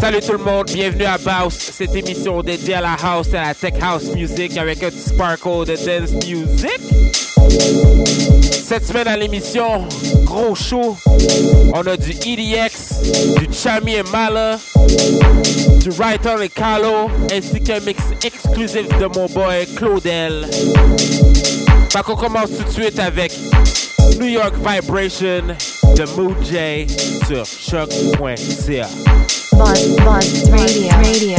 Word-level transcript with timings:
Salut 0.00 0.20
tout 0.20 0.32
le 0.32 0.38
monde, 0.38 0.66
bienvenue 0.72 1.04
à 1.04 1.18
Baus, 1.18 1.50
cette 1.50 1.94
émission 1.94 2.42
dédiée 2.42 2.74
à 2.74 2.80
la 2.80 2.96
house 3.02 3.28
et 3.32 3.36
à 3.36 3.48
la 3.48 3.54
tech 3.54 3.74
house 3.80 4.04
music 4.14 4.56
avec 4.56 4.82
un 4.82 4.90
petit 4.90 5.10
sparkle 5.10 5.66
de 5.66 5.76
dance 5.76 6.12
music. 6.26 6.80
Cette 8.64 8.86
semaine 8.86 9.08
à 9.08 9.16
l'émission, 9.16 9.86
gros 10.24 10.54
show, 10.54 10.96
on 11.74 11.86
a 11.86 11.96
du 11.96 12.12
EDX, 12.12 13.02
du 13.38 13.48
Chami 13.52 13.94
et 13.94 14.02
Mala, 14.04 14.58
du 15.80 15.90
Writer 15.90 16.42
et 16.42 16.48
Carlo, 16.48 17.10
ainsi 17.32 17.60
qu'un 17.60 17.80
mix 17.80 18.02
exclusif 18.24 18.88
de 18.98 19.06
mon 19.14 19.26
boy 19.26 19.66
Claudel. 19.76 20.46
Fait 21.90 22.02
qu'on 22.02 22.16
commence 22.16 22.50
tout 22.50 22.64
de 22.64 22.70
suite 22.70 22.98
avec 22.98 23.32
New 24.22 24.28
York 24.28 24.54
Vibration 24.54 25.48
the 25.48 26.06
Mood 26.16 26.40
J 26.44 26.86
sur 26.86 27.44
choc.ca. 27.44 28.86
Buzz, 29.58 29.96
Buzz 29.96 30.48
Radio. 30.48 30.94
Radio. 31.02 31.38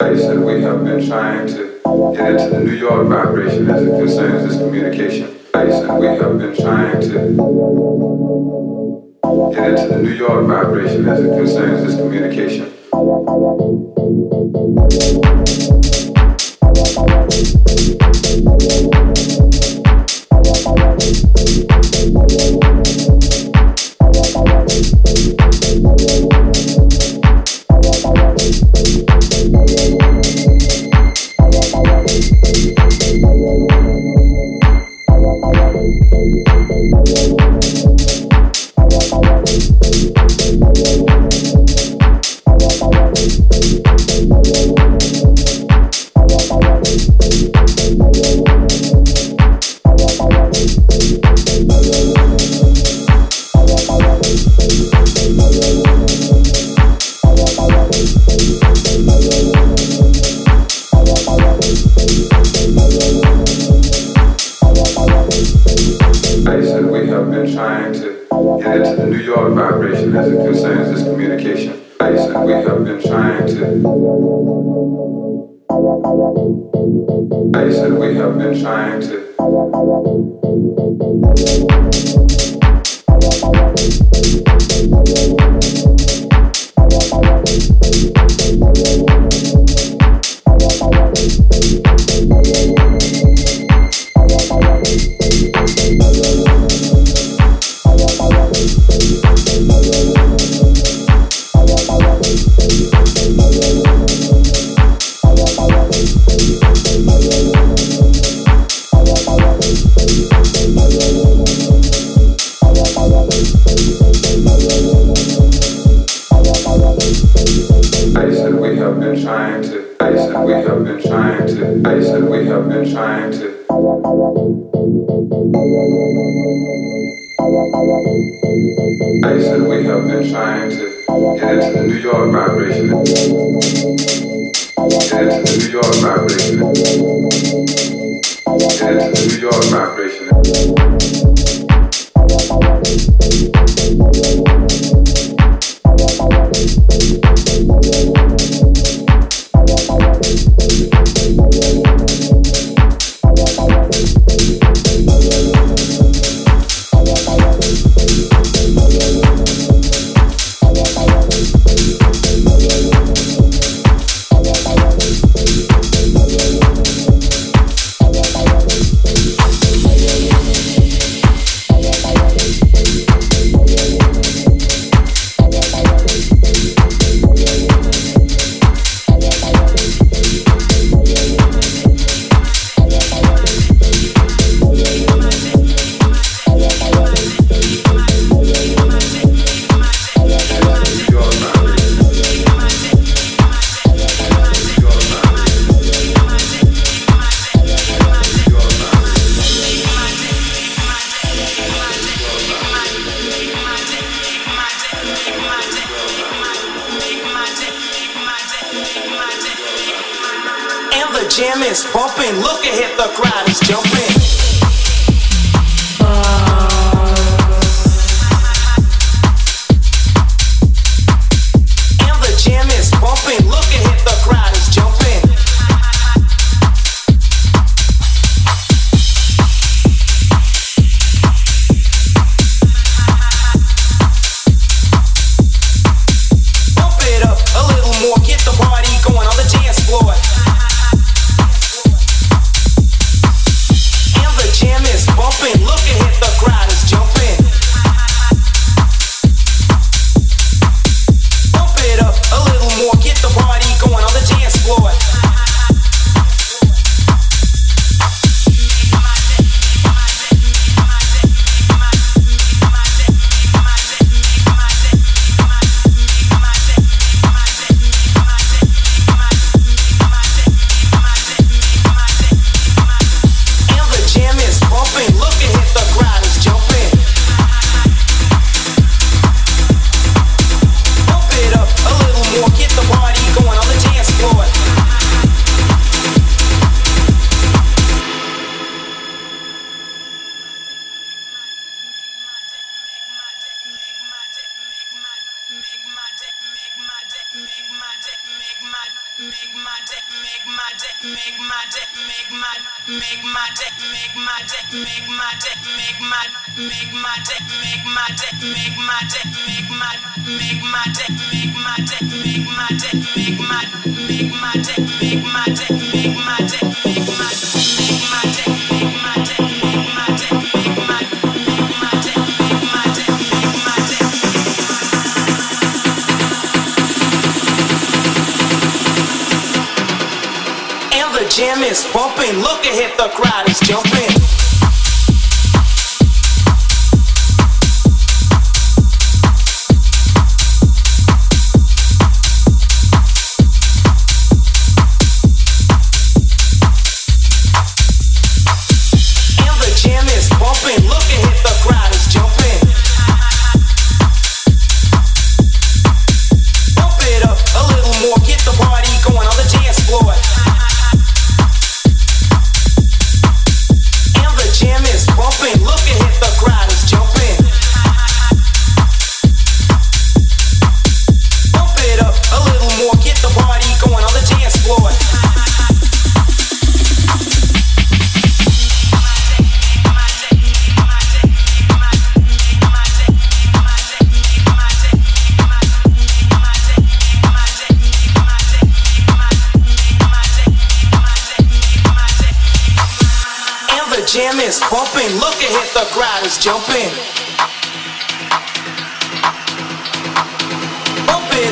And 0.00 0.44
we 0.44 0.60
have 0.62 0.84
been 0.84 1.06
trying 1.06 1.46
to 1.46 1.80
get 2.16 2.32
into 2.32 2.50
the 2.50 2.60
New 2.64 2.72
York 2.72 3.06
vibration 3.06 3.70
as 3.70 3.82
it 3.84 3.90
concerns 3.96 4.48
this 4.48 4.58
communication. 4.58 5.36
And 5.54 5.98
we 6.00 6.06
have 6.06 6.38
been 6.38 6.56
trying 6.56 7.00
to 7.02 8.28
get 9.22 9.70
into 9.70 9.88
the 9.88 10.02
New 10.02 10.12
York 10.12 10.46
vibration 10.46 11.08
as 11.08 11.20
it 11.20 11.36
concerns 11.36 11.84
this 11.84 11.96
communication. 11.96 12.72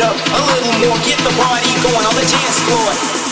up 0.07 0.17
a 0.17 0.41
little 0.47 0.89
more, 0.89 0.99
get 1.03 1.19
the 1.19 1.35
party 1.35 1.71
going 1.83 2.07
on 2.07 2.15
the 2.15 2.27
dance 2.31 2.61
floor. 2.61 3.26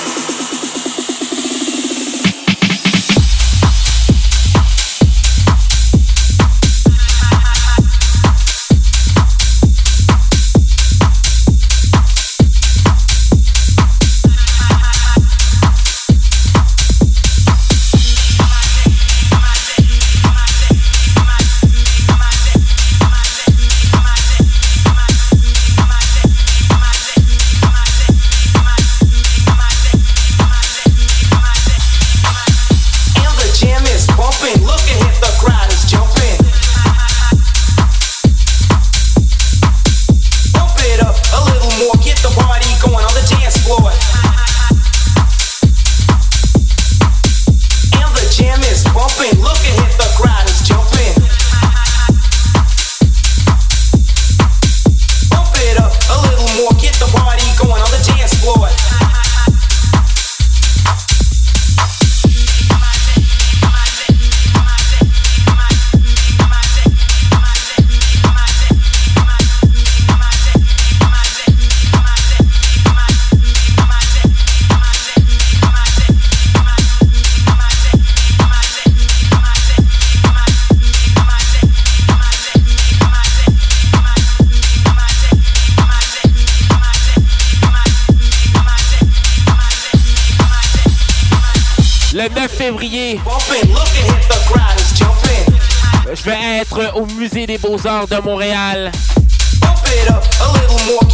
De 98.07 98.21
Montréal 98.21 98.93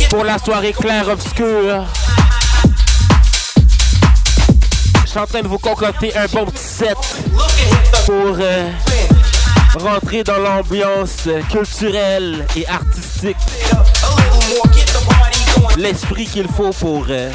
pour 0.08 0.24
la 0.24 0.38
soirée 0.38 0.72
claire 0.72 1.08
obscure. 1.08 1.84
Je 5.04 5.10
suis 5.10 5.18
en 5.18 5.26
train 5.26 5.42
de 5.42 5.48
vous 5.48 5.58
concocter 5.58 6.16
un 6.16 6.26
bon 6.26 6.46
petit 6.46 6.62
set 6.62 6.96
pour 8.06 8.36
euh, 8.40 8.70
rentrer 9.78 10.24
dans 10.24 10.38
l'ambiance 10.38 11.28
culturelle 11.50 12.46
et 12.56 12.66
artistique. 12.66 13.36
L'esprit 15.76 16.26
qu'il 16.26 16.48
faut 16.48 16.72
pour 16.72 17.06
euh, 17.08 17.30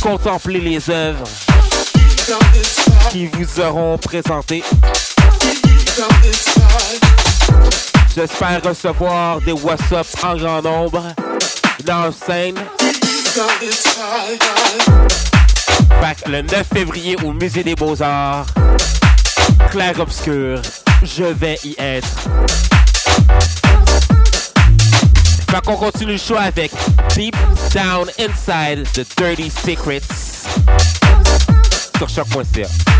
contempler 0.00 0.60
les 0.60 0.90
œuvres 0.90 1.28
qui 3.10 3.26
vous 3.26 3.60
auront 3.60 3.98
présenté. 3.98 4.64
J'espère 8.14 8.62
recevoir 8.62 9.40
des 9.40 9.52
WhatsApp 9.52 10.06
en 10.22 10.36
grand 10.36 10.62
nombre 10.62 11.02
dans 11.84 12.12
scène. 12.12 12.56
le 16.26 16.42
9 16.42 16.66
février 16.74 17.16
au 17.24 17.32
Musée 17.32 17.64
des 17.64 17.74
Beaux-Arts, 17.74 18.46
clair 19.70 19.98
obscur, 19.98 20.60
je 21.02 21.24
vais 21.24 21.58
y 21.64 21.74
être. 21.78 22.06
Fait 25.50 25.64
qu'on 25.64 25.76
continue 25.76 26.12
le 26.12 26.18
show 26.18 26.36
avec 26.36 26.70
Deep 27.14 27.36
Down 27.72 28.08
Inside 28.18 28.86
the 28.92 29.06
Dirty 29.16 29.50
Secrets 29.50 30.02
sur 31.96 32.08
choc.ca. 32.08 32.91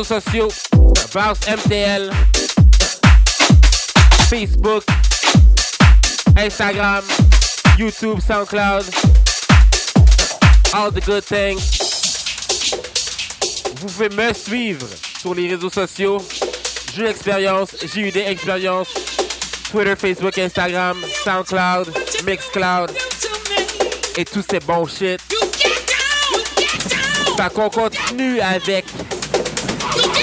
réseaux 0.00 0.20
sociaux. 0.20 0.48
Baos 1.12 1.38
MTL. 1.46 2.10
Facebook. 4.28 4.84
Instagram. 6.36 7.04
YouTube, 7.78 8.18
SoundCloud. 8.26 8.84
All 10.72 10.90
the 10.90 11.04
good 11.04 11.24
things. 11.24 11.60
Vous 13.76 13.86
pouvez 13.88 14.08
me 14.08 14.32
suivre 14.32 14.86
sur 15.20 15.34
les 15.34 15.48
réseaux 15.50 15.70
sociaux. 15.70 16.18
J'ai 16.96 18.00
eu 18.00 18.10
des 18.10 18.20
expériences. 18.20 18.94
Twitter, 19.70 19.96
Facebook, 19.96 20.38
Instagram, 20.38 20.96
SoundCloud, 21.24 21.92
Mixcloud 22.24 22.90
et 24.16 24.24
tous 24.24 24.44
ces 24.50 24.60
bons 24.60 24.86
shit. 24.86 25.20
Fait 27.36 27.54
qu'on 27.54 27.70
continue 27.70 28.40
avec 28.40 28.84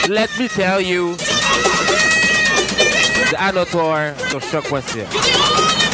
Let 0.07 0.39
me 0.39 0.47
tell 0.47 0.79
you, 0.79 1.15
the 1.15 1.25
Anotor 3.37 4.15
shock 4.39 4.71
was 4.71 4.89
here. 4.93 5.86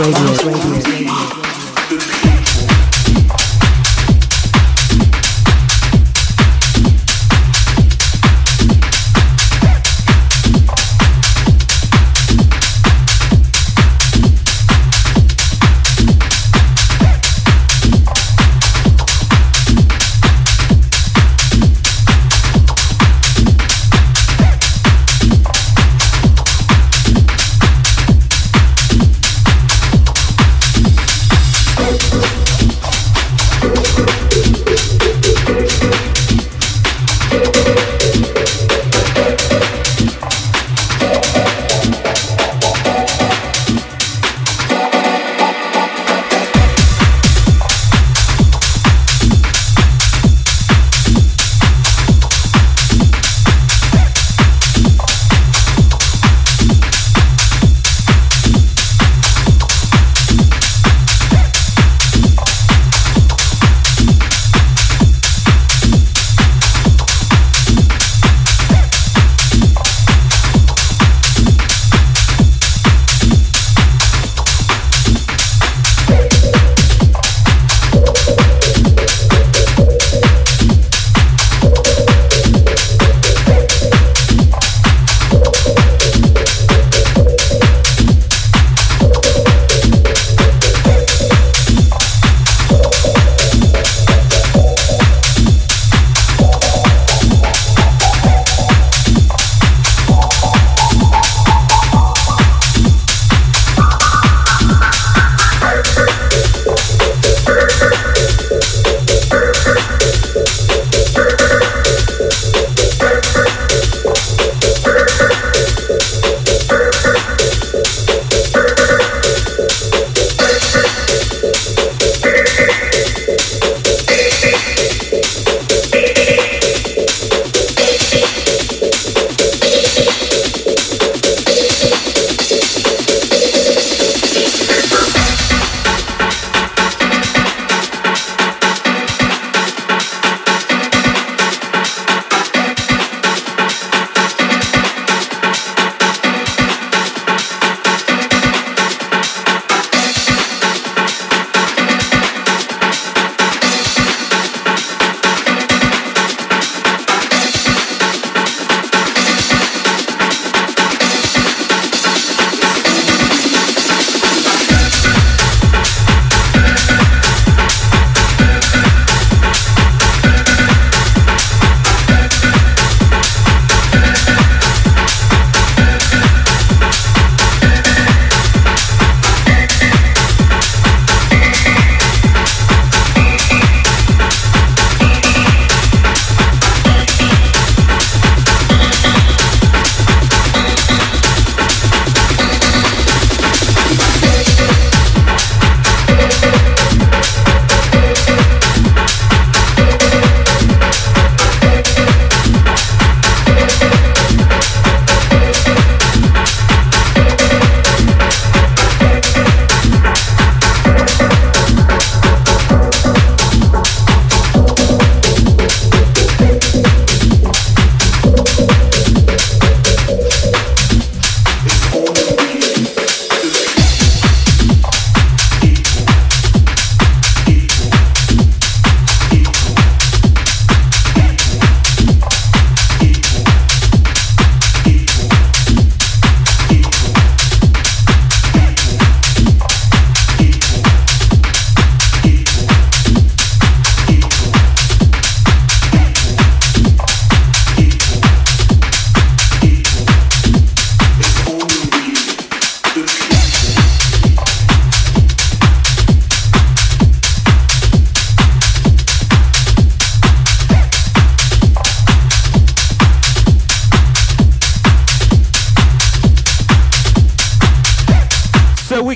Radio. 0.00 0.29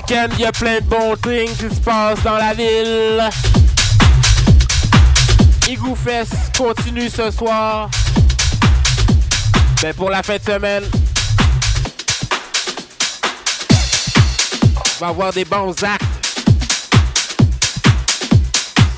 Week-end, 0.09 0.27
il 0.33 0.41
y 0.41 0.45
a 0.45 0.51
plein 0.51 0.79
de 0.79 0.85
bons 0.85 1.15
things 1.17 1.55
qui 1.57 1.75
se 1.75 1.81
passent 1.81 2.21
dans 2.23 2.37
la 2.37 2.53
ville. 2.53 3.29
Igou 5.69 5.95
Fest 5.95 6.33
continue 6.57 7.09
ce 7.09 7.31
soir. 7.31 7.89
Mais 9.83 9.93
pour 9.93 10.09
la 10.09 10.21
fin 10.23 10.37
de 10.37 10.43
semaine, 10.43 10.83
on 14.75 14.99
va 14.99 15.07
avoir 15.07 15.33
des 15.33 15.45
bons 15.45 15.75
actes. 15.83 16.03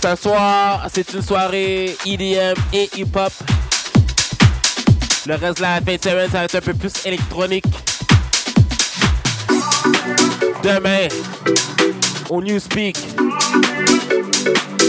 Ce 0.03 0.15
soir, 0.15 0.87
c'est 0.93 1.13
une 1.13 1.21
soirée 1.21 1.97
EDM 2.05 2.59
et 2.73 2.89
hip-hop. 2.95 3.33
Le 5.25 5.35
reste 5.35 5.57
de 5.57 5.61
la 5.61 5.81
fin 5.81 5.95
de 5.95 6.01
semaine, 6.01 6.31
ça 6.31 6.37
va 6.39 6.43
être 6.45 6.55
un 6.55 6.61
peu 6.61 6.73
plus 6.73 6.93
électronique. 7.05 7.65
Demain, 10.67 11.07
au 12.29 12.41
Newspeak, 12.41 12.97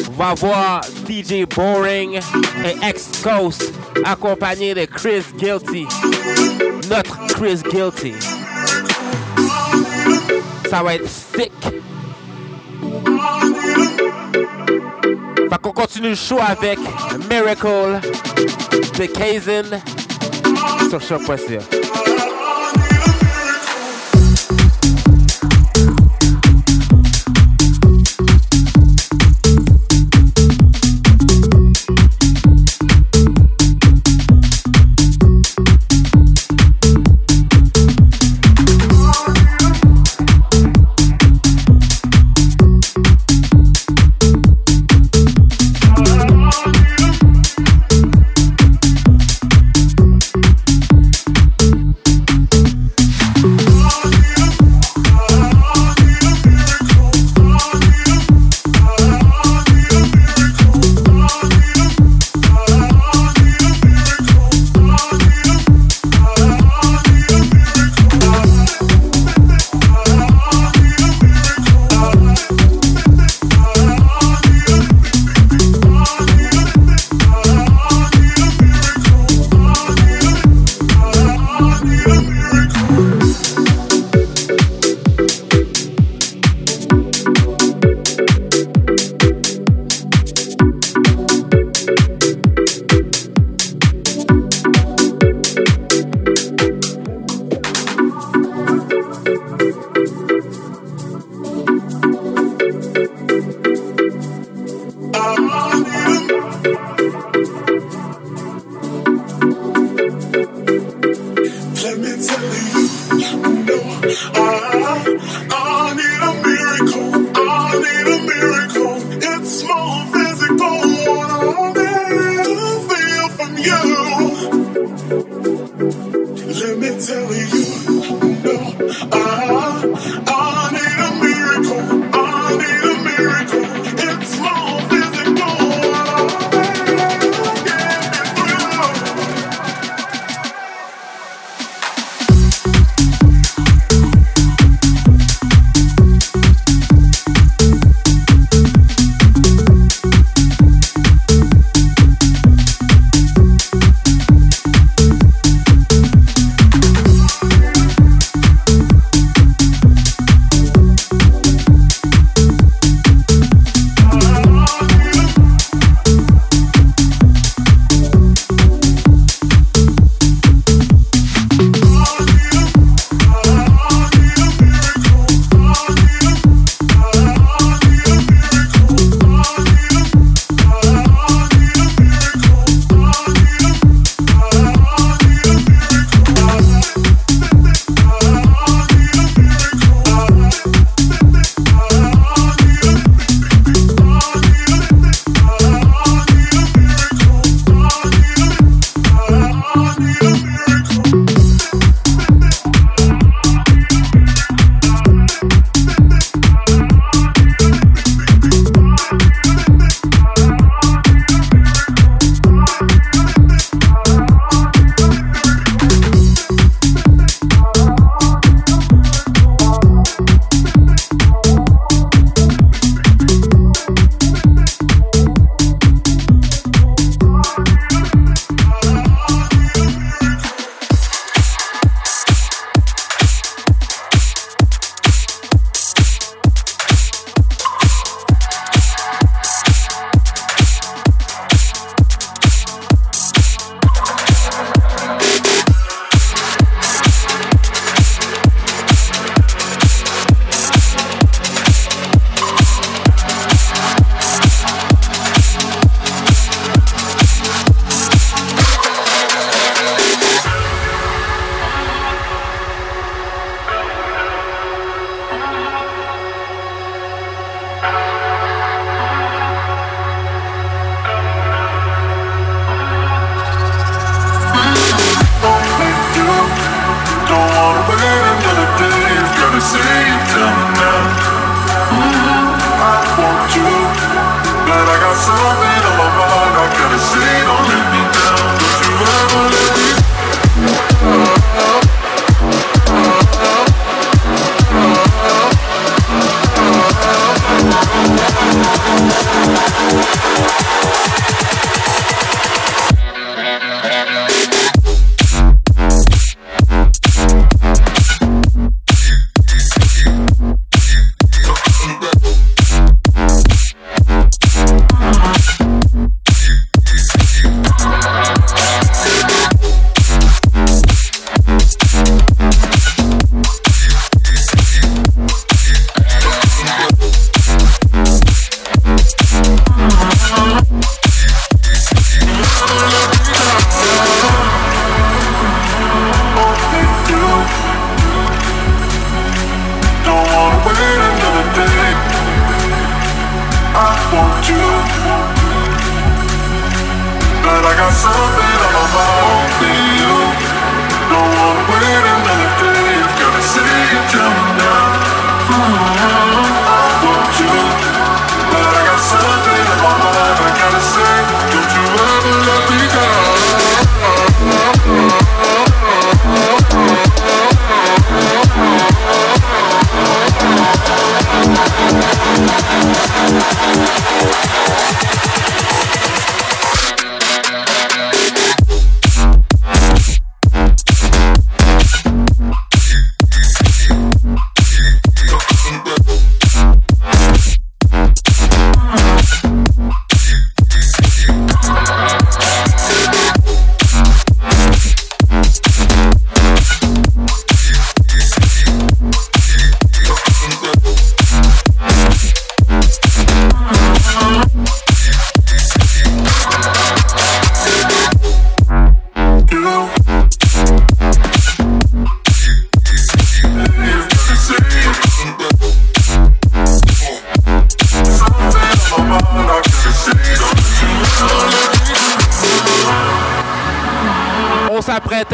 on 0.08 0.12
va 0.20 0.34
voir 0.34 0.80
DJ 1.08 1.44
Boring 1.46 2.18
et 2.64 2.88
X-Coast 2.88 3.72
accompagné 4.04 4.74
de 4.74 4.86
Chris 4.86 5.22
Guilty. 5.36 5.86
Notre 6.90 7.28
Chris 7.28 7.62
Guilty. 7.70 8.14
Ça 10.68 10.82
va 10.82 10.96
être 10.96 11.08
sick. 11.08 11.52
Fait 15.48 15.62
qu'on 15.62 15.70
continue 15.70 16.08
le 16.08 16.14
show 16.16 16.40
avec 16.44 16.80
Miracle 17.30 18.00
de 18.98 19.06
Kazin 19.06 19.78
sur 20.90 21.00
Choc.ca. 21.00 21.77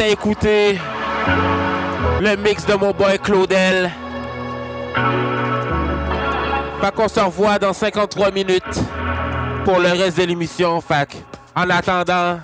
écouter 0.09 0.79
le 2.21 2.35
mix 2.37 2.65
de 2.65 2.73
mon 2.73 2.91
boy 2.91 3.19
Claudel. 3.19 3.91
Fait 6.81 6.91
qu'on 6.93 7.07
se 7.07 7.19
revoit 7.19 7.59
dans 7.59 7.73
53 7.73 8.31
minutes 8.31 8.63
pour 9.63 9.79
le 9.79 9.89
reste 9.89 10.17
de 10.17 10.23
l'émission. 10.23 10.79
Fait 10.81 11.09
en 11.55 11.69
attendant, 11.69 12.39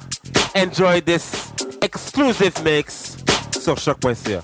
enjoy 0.56 1.02
this 1.02 1.52
exclusive 1.82 2.54
mix 2.63 3.17
sur 3.60 3.78
choc.ca. 3.78 4.41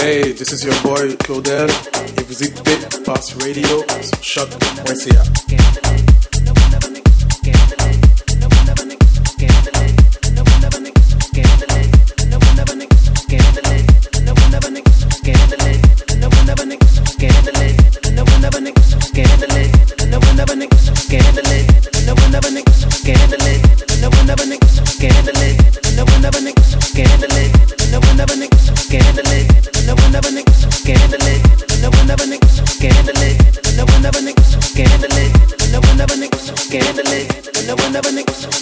Hey, 0.00 0.32
this 0.32 0.52
is 0.52 0.64
your 0.64 0.74
boy 0.82 1.16
Claudel 1.16 1.68
et 2.16 2.22
vous 2.22 2.44
écoutez 2.44 2.78
Pass 3.04 3.34
Radio 3.34 3.84
sur 4.22 4.22
choc.ca. 4.22 5.22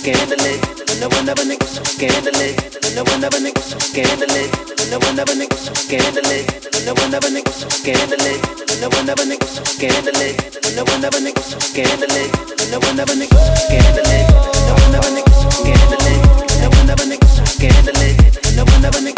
scandalous. 0.06 0.62
No 1.00 1.08
one 1.08 1.28
ever 1.28 1.42
nigga 1.42 1.66
so 1.66 1.82
scandalous. 1.82 2.54
No 2.94 3.02
one 3.10 3.24
ever 3.24 3.42
nigga 3.42 3.58
so 3.58 3.76
scandalous. 3.78 4.50
No 4.88 4.98
one 5.02 5.18
ever 5.18 5.34
nigga 5.34 5.58
so 5.58 5.74
scandalous. 5.74 6.46
No 6.86 6.94
one 6.94 7.12
ever 7.12 7.26
nigga 7.26 7.50
so 7.50 7.68
scandalous. 7.68 8.46
No 8.80 8.86
one 8.88 9.10
ever 9.10 9.26
nigga 9.26 9.46
so 9.50 9.64
scandalous. 9.64 10.38
No 10.76 10.84
one 10.84 11.04
ever 11.04 11.18
nigga 11.18 11.42
so 11.42 11.58
scandalous. 11.58 12.30
No 12.70 12.78
one 12.86 13.00
ever 13.00 13.14
nigga 13.18 13.34
so 13.34 13.54
scandalous. 13.66 14.30
No 14.70 14.74
one 14.78 14.94
ever 14.94 15.10
nigga 15.10 15.34
so 15.42 15.50
scandalous. 15.50 16.30
No 16.62 16.70
one 16.70 16.90
ever 16.90 17.26
so 17.26 17.44
scandalous. 17.44 18.54
No 18.54 18.64
one 18.64 18.84
ever 18.84 19.15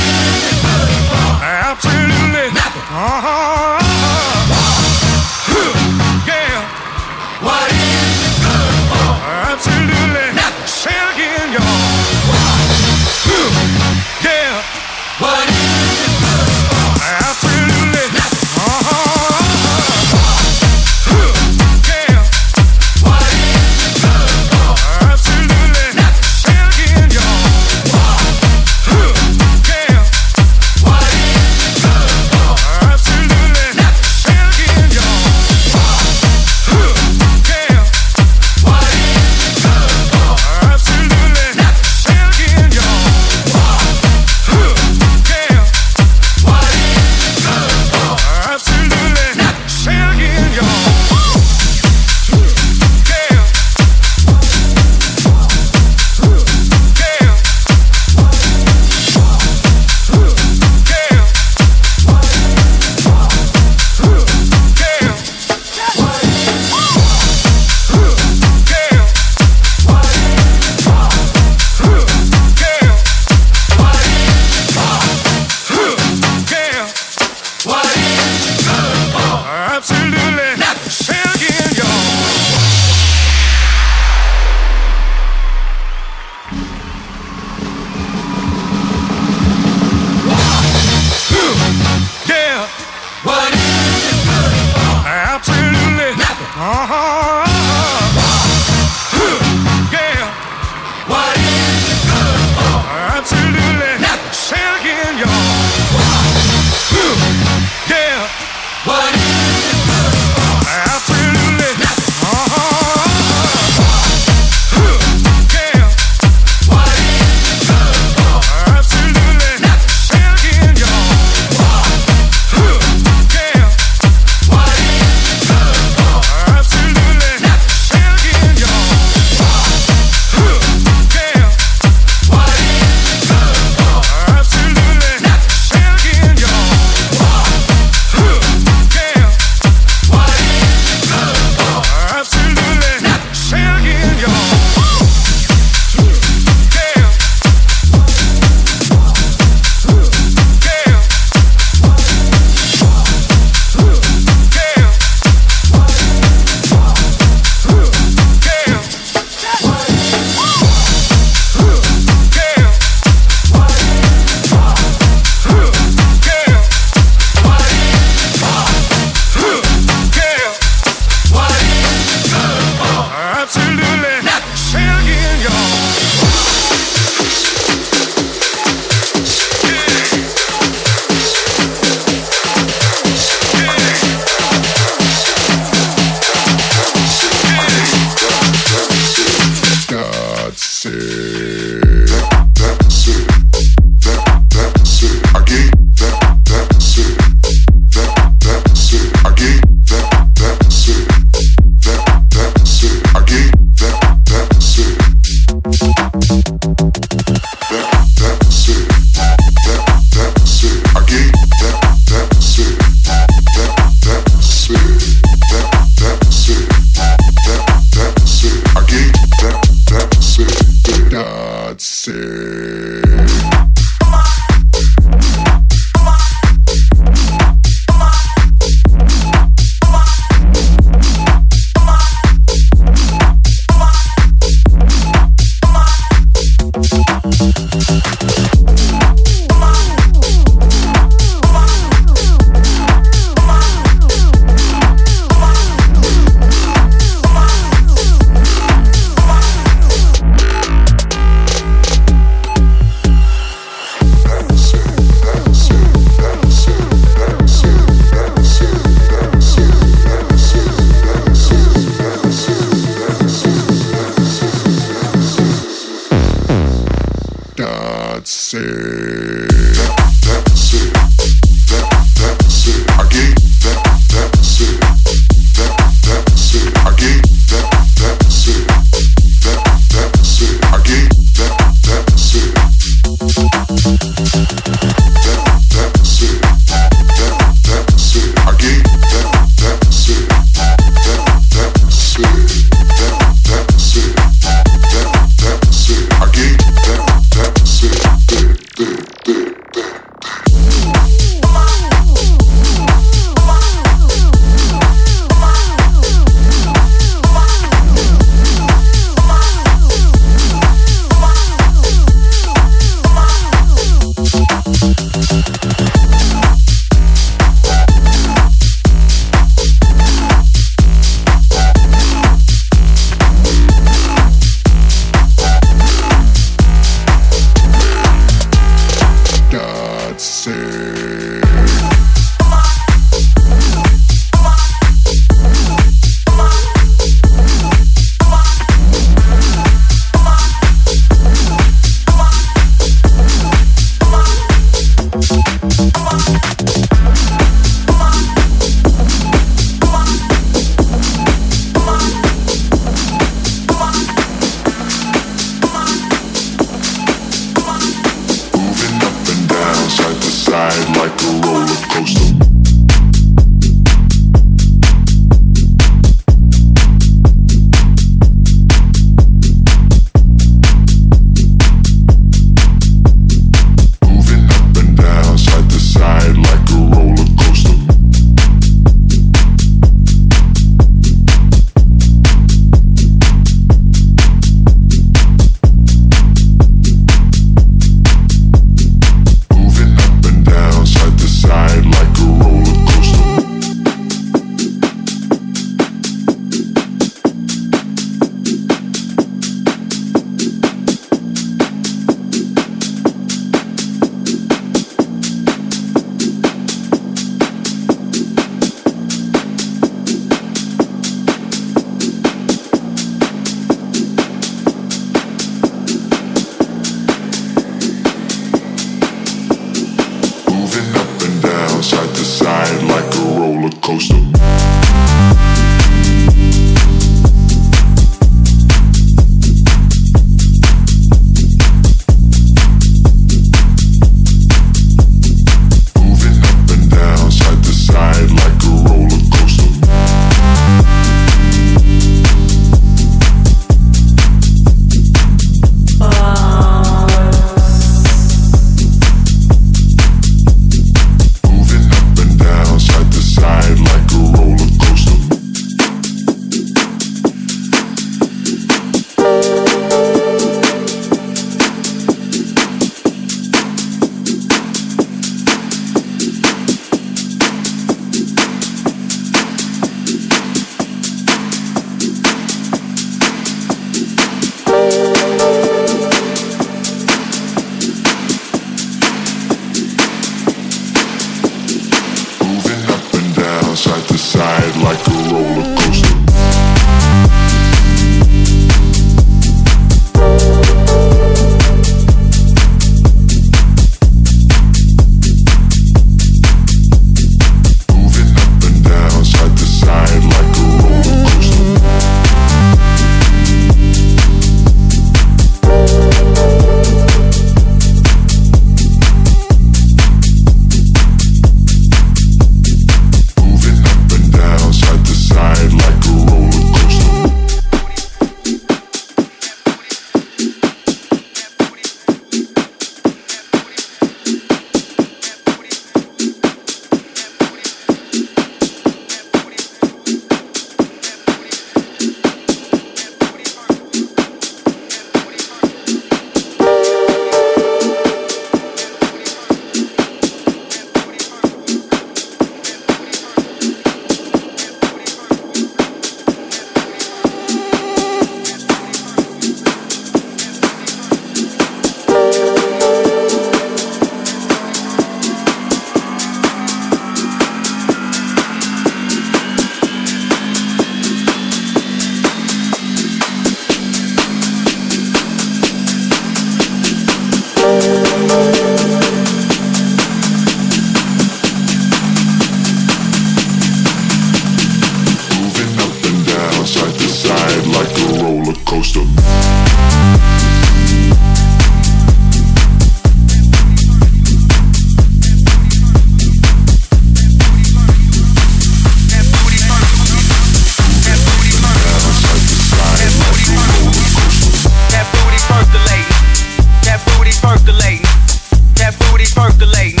percolating. 599.36 600.00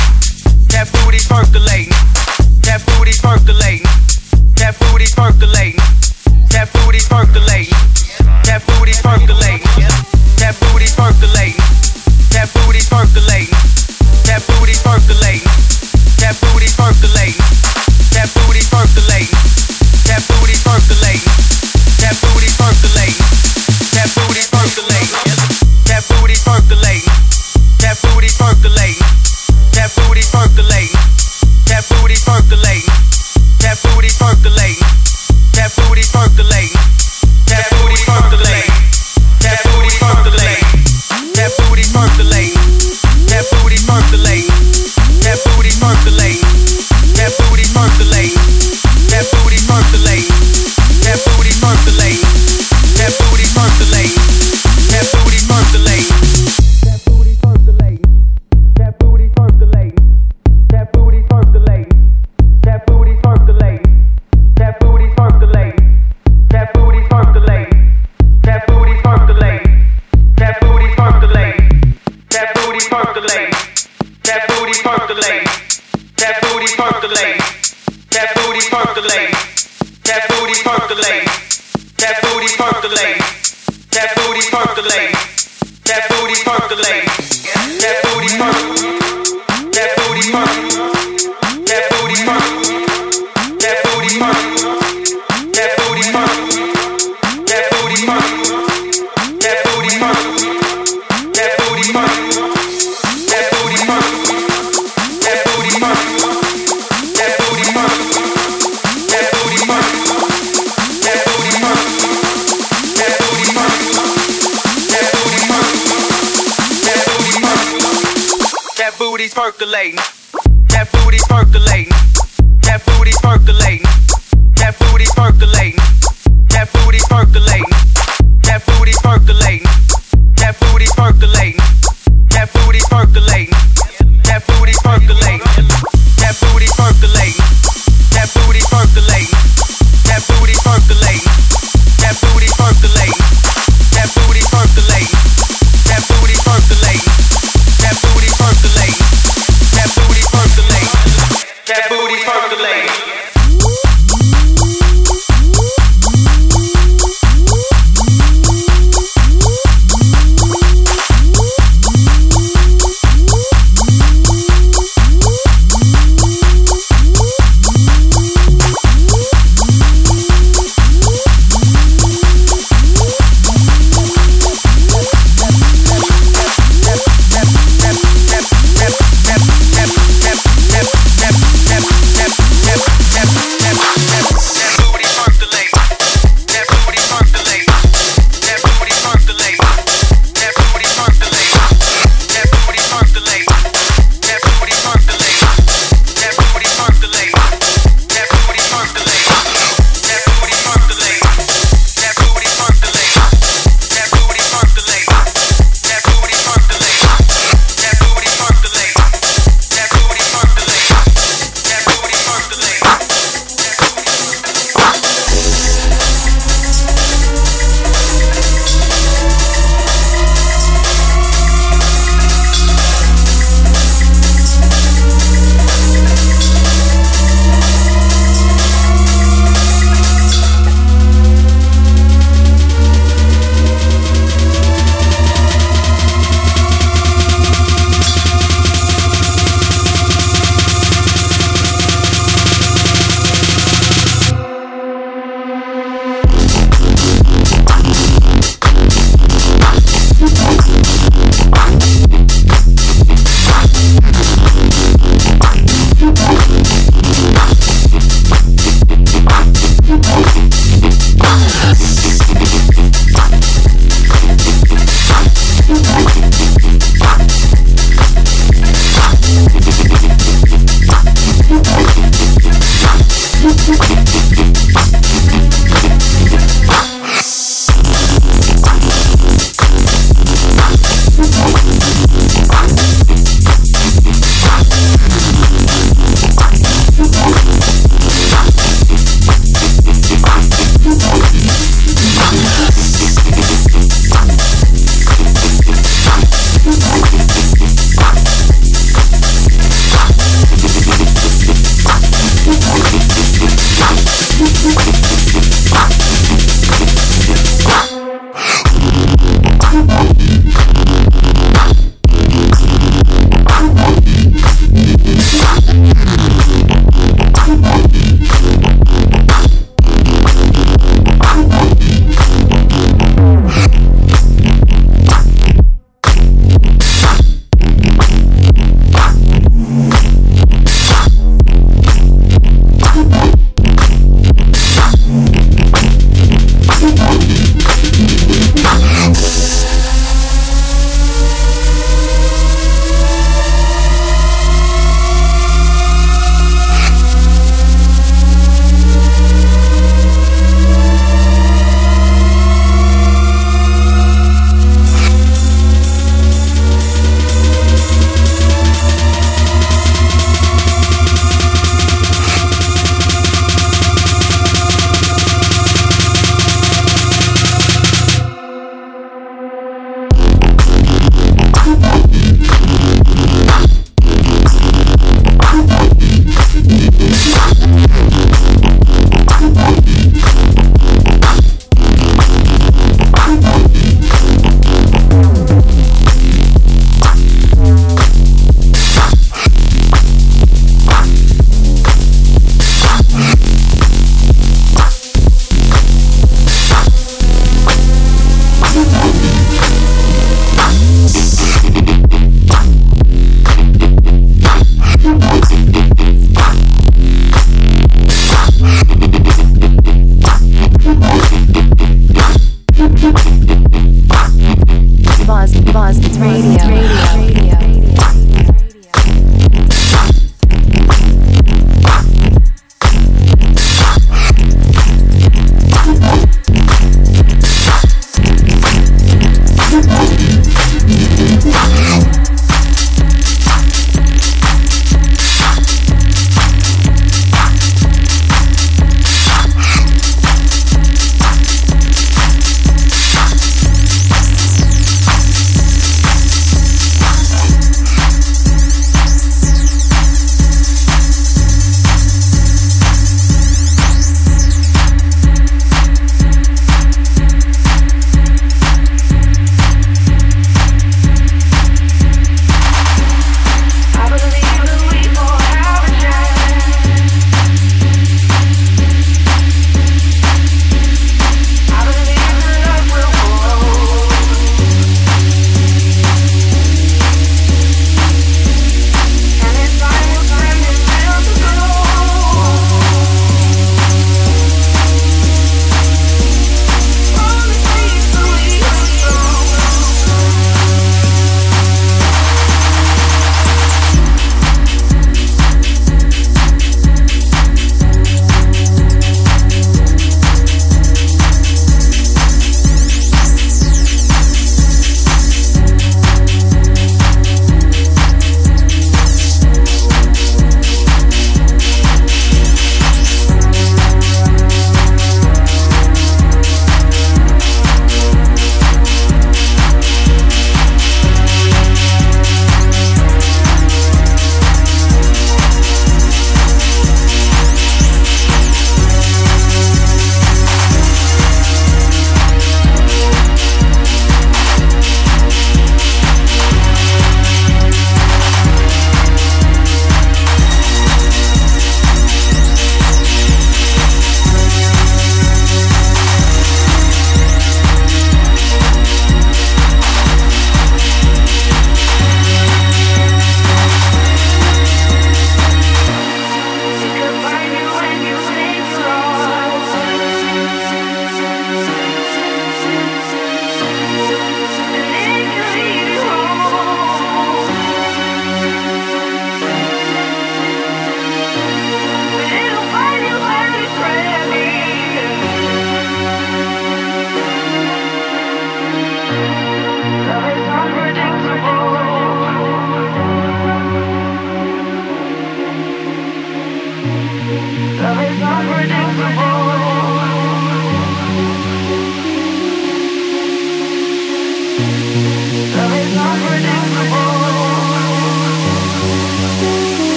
That 0.72 0.88
booty 0.92 1.20
percolating. 1.28 1.92
That 2.64 2.80
booty 2.88 3.12
percolating. 3.20 3.84
That 4.56 4.74
booty 4.80 5.06
percolating. 5.14 5.76
That 6.50 6.72
booty 6.72 7.00
percolating. 7.08 7.55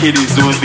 Kitties 0.00 0.34
doing 0.36 0.57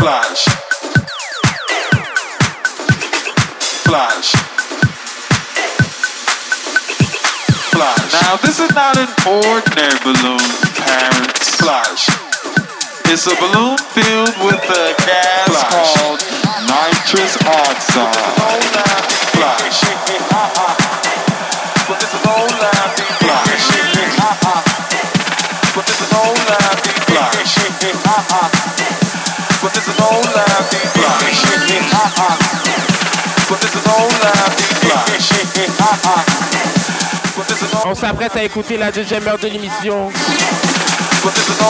Flash. 0.00 0.48
Flash. 3.84 4.32
Flash. 7.68 8.12
Now 8.14 8.36
this 8.40 8.60
is 8.60 8.72
not 8.72 8.96
an 8.96 9.12
ordinary 9.28 10.00
balloon, 10.00 10.40
parents. 10.80 11.56
Flash. 11.60 12.08
It's 13.12 13.26
a 13.26 13.36
balloon 13.36 13.76
filled 13.92 14.32
with 14.40 14.64
a 14.72 14.96
gas 15.04 15.52
called 15.68 16.24
nitrous 16.64 17.36
oxide. 17.44 18.16
Flash. 19.36 19.84
But 21.86 22.00
this 22.00 22.14
is 22.14 22.24
no 22.24 22.48
laughing 22.56 23.12
flash. 23.20 23.68
But 25.76 25.84
this 25.86 26.00
is 26.00 26.10
no 26.10 26.32
laughing 26.48 27.00
flash. 27.04 27.40
On 37.84 37.94
s'apprête 37.94 38.36
à 38.36 38.44
écouter 38.44 38.76
la 38.78 38.90
deuxième 38.90 39.26
heure 39.28 39.38
de 39.38 39.48
l'émission 39.48 40.10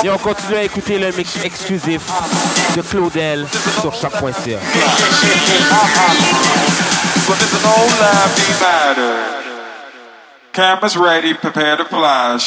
et 0.05 0.11
on 0.11 0.19
continue 0.19 0.57
à 0.57 0.63
écouter 0.63 0.99
le 0.99 1.11
mix 1.13 1.37
exclusif 1.45 2.03
de 2.77 2.83
Claudel 2.83 3.47
sur 3.81 3.93
choc.ca. 3.95 4.59
Cameras 10.53 10.97
ready, 10.97 11.35
prepare 11.35 11.77
to 11.77 11.85
flash. 11.85 12.47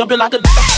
Jumping 0.00 0.16
like 0.18 0.32
a 0.32 0.69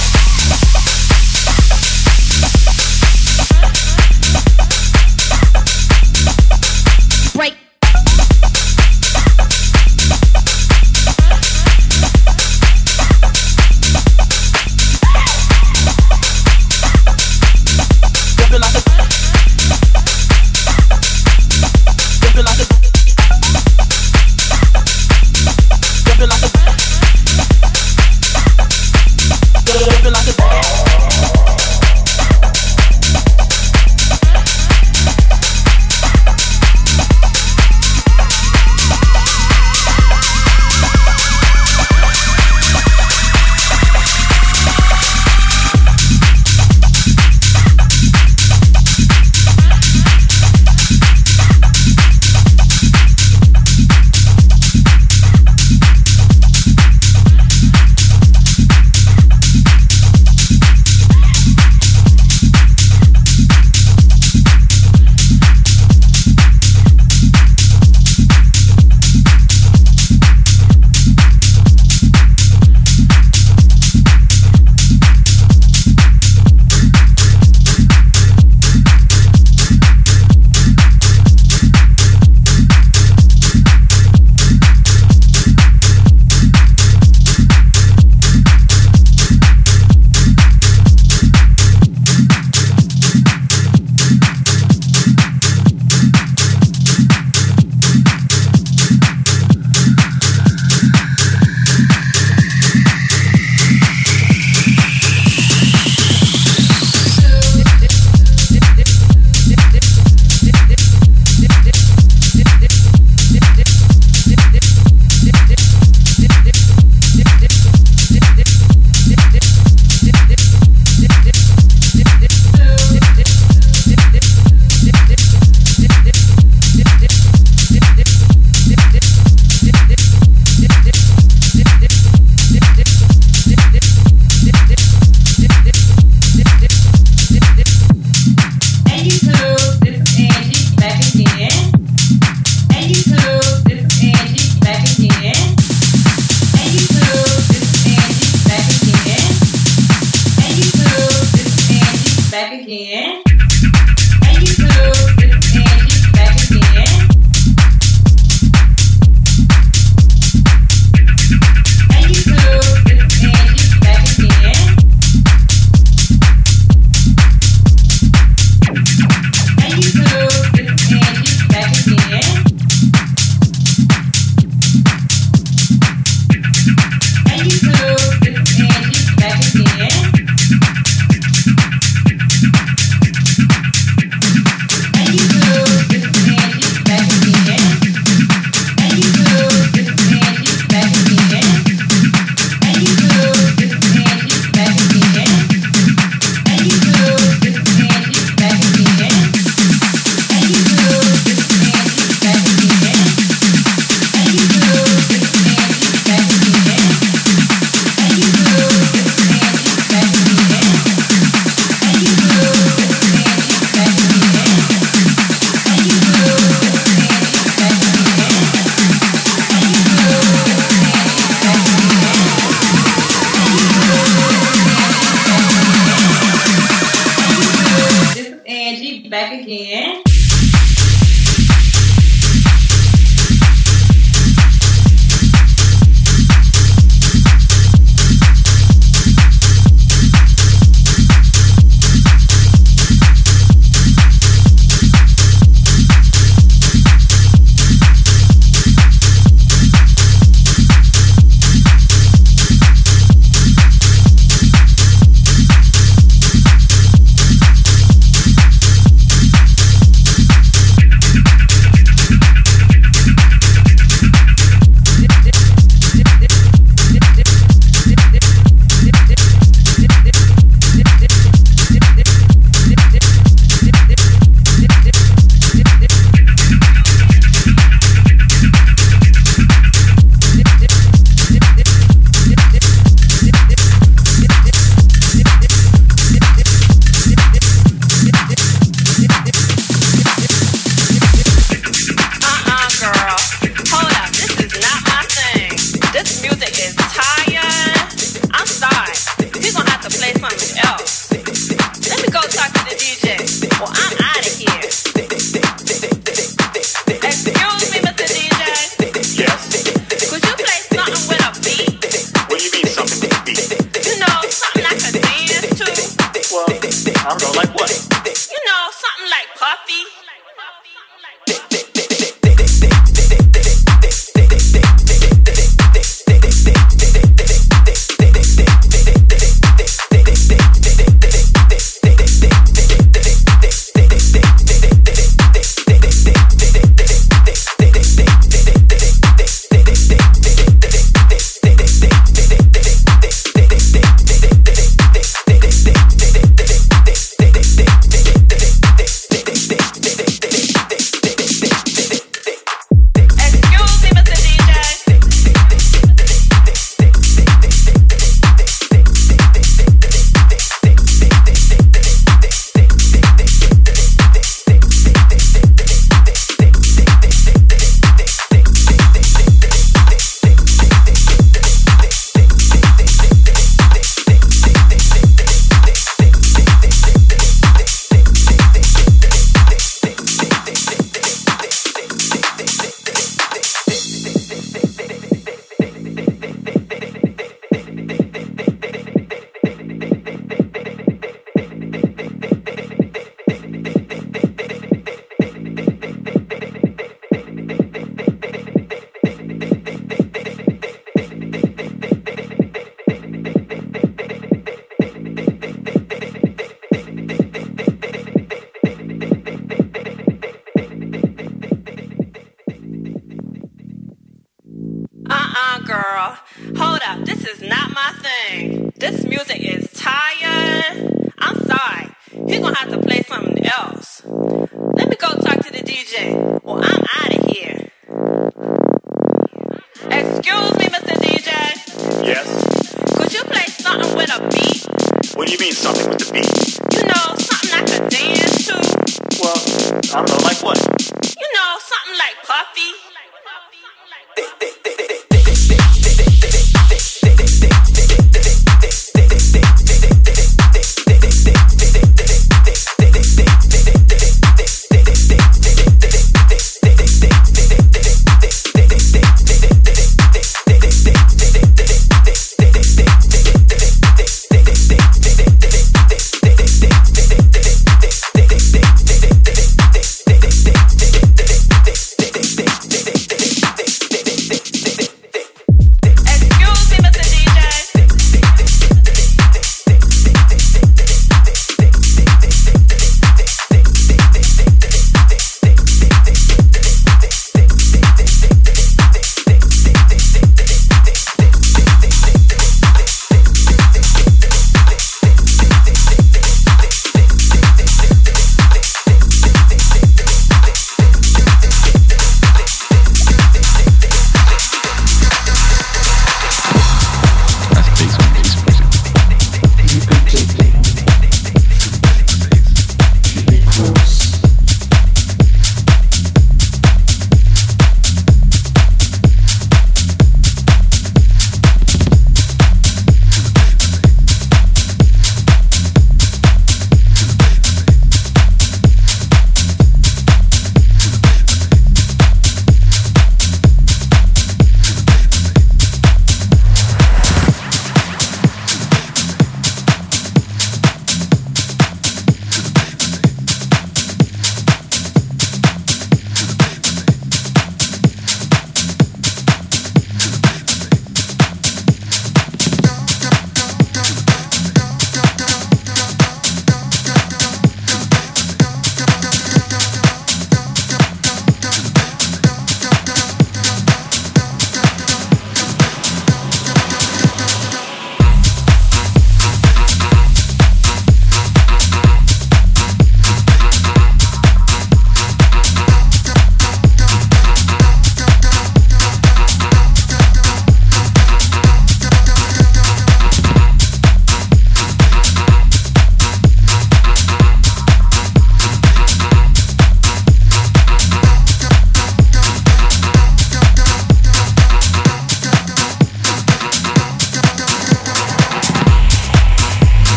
Papi! 442.33 442.82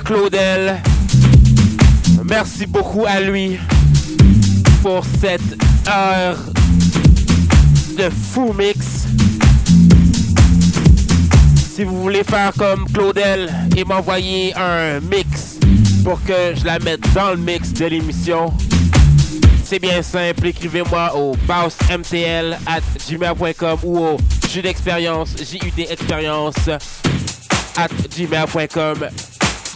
Claudel. 0.00 0.82
Merci 2.24 2.66
beaucoup 2.66 3.04
à 3.06 3.20
lui 3.20 3.58
pour 4.82 5.04
cette 5.20 5.56
heure 5.88 6.38
de 7.96 8.08
fou 8.10 8.52
mix. 8.52 9.06
Si 11.74 11.84
vous 11.84 12.02
voulez 12.02 12.24
faire 12.24 12.52
comme 12.56 12.86
Claudel 12.92 13.52
et 13.76 13.84
m'envoyer 13.84 14.54
un 14.56 15.00
mix 15.00 15.58
pour 16.02 16.22
que 16.24 16.54
je 16.54 16.64
la 16.64 16.78
mette 16.78 17.02
dans 17.14 17.30
le 17.30 17.36
mix 17.36 17.72
de 17.72 17.86
l'émission, 17.86 18.52
c'est 19.64 19.78
bien 19.78 20.02
simple. 20.02 20.46
Écrivez-moi 20.46 21.14
au 21.16 21.36
bossmtl 21.46 22.56
at 22.66 22.80
gmail.com 23.08 23.78
ou 23.82 23.98
au 23.98 24.16
jus 24.50 24.62
d'expérience, 24.62 25.34
JUD 25.38 25.86
expérience 25.90 26.68
at 27.76 27.88
gmail.com. 28.16 29.08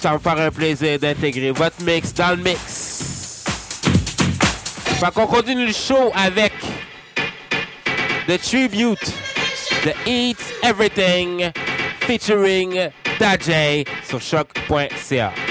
Ça 0.01 0.11
va 0.11 0.15
me 0.15 0.20
faire 0.20 0.39
un 0.39 0.51
plaisir 0.53 0.99
d'intégrer 0.99 1.51
votre 1.51 1.83
mix 1.83 2.15
dans 2.15 2.31
le 2.31 2.43
mix. 2.43 3.45
Fait 5.01 5.12
continue 5.12 5.66
le 5.66 5.73
show 5.73 6.12
avec 6.15 6.53
The 8.29 8.41
Tribute 8.41 9.12
The 9.83 9.95
Eat 10.07 10.39
Everything 10.62 11.51
featuring 12.01 12.91
Dajay 13.19 13.85
sur 14.09 14.20
choc.ca. 14.20 15.48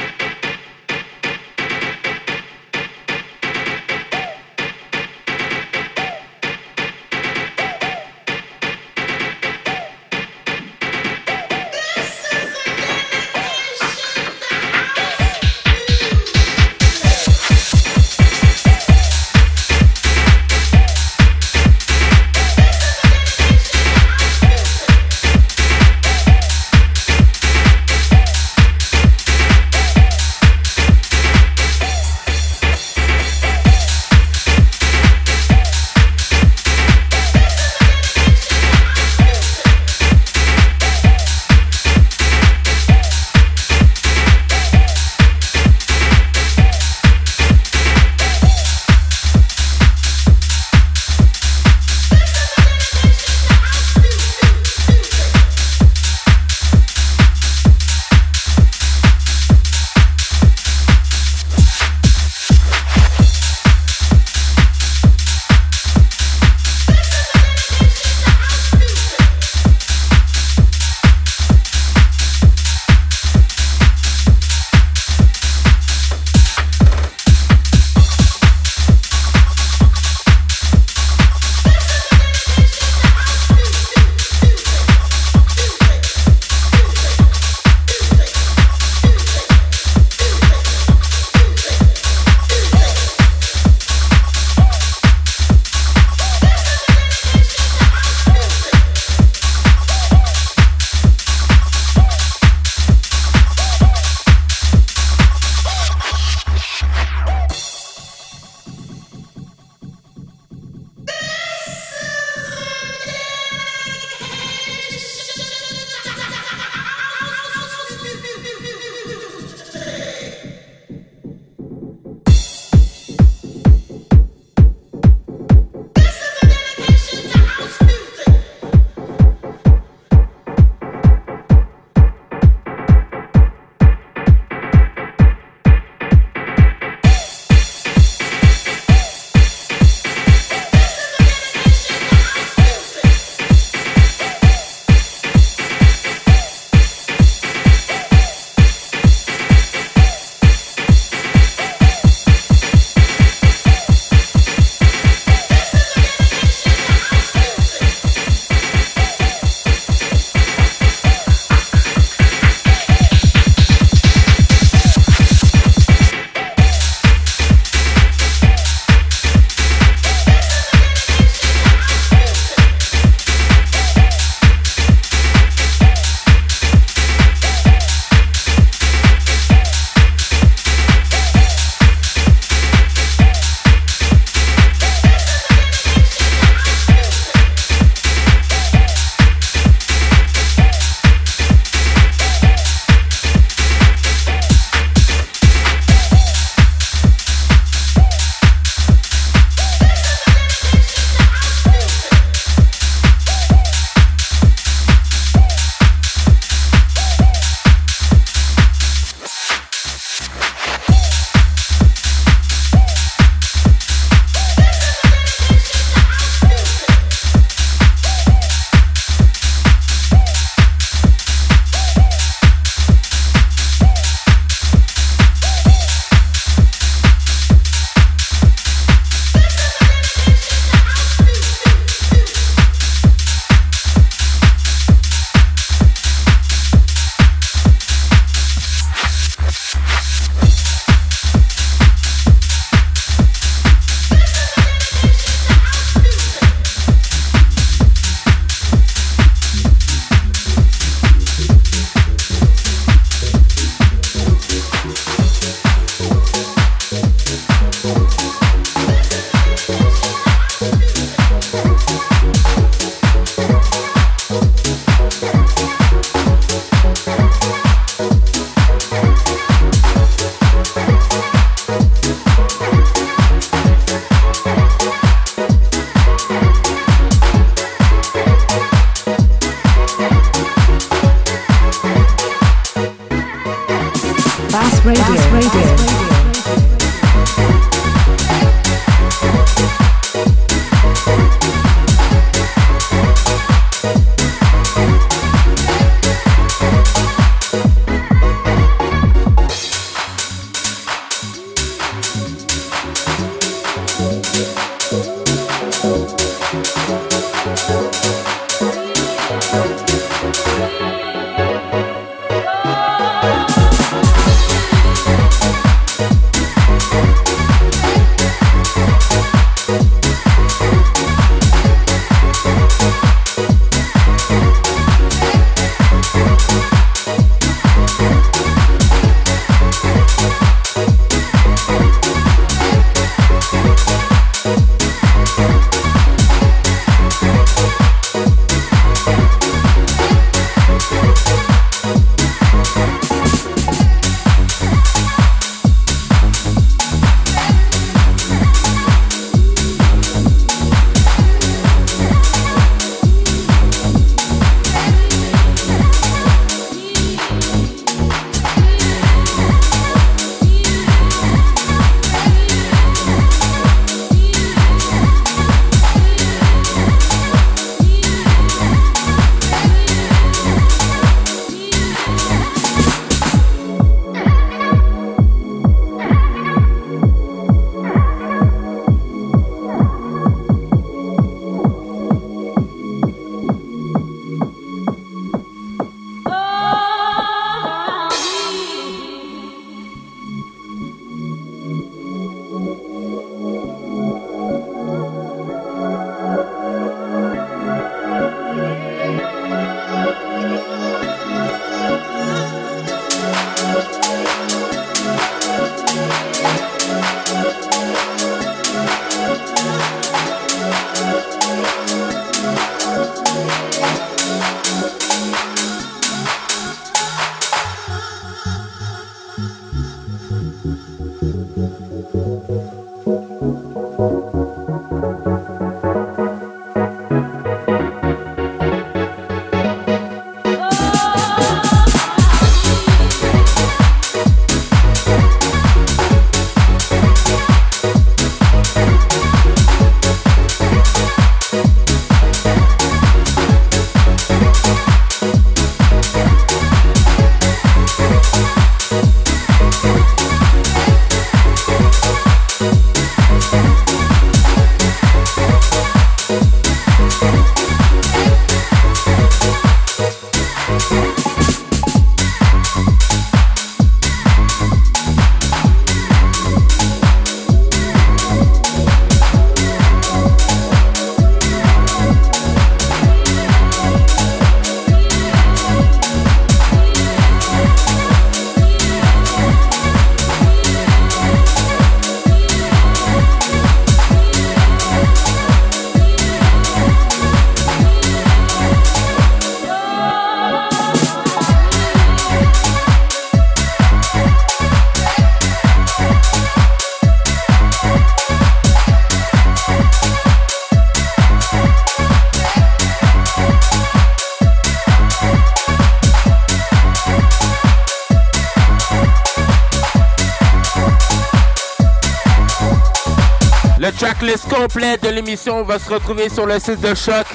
Complet 514.57 514.97
de 514.97 515.09
l'émission 515.09 515.61
va 515.63 515.77
se 515.77 515.87
retrouver 515.87 516.29
sur 516.29 516.47
le 516.47 516.59
site 516.59 516.81
de 516.81 516.95
Choc. 516.95 517.27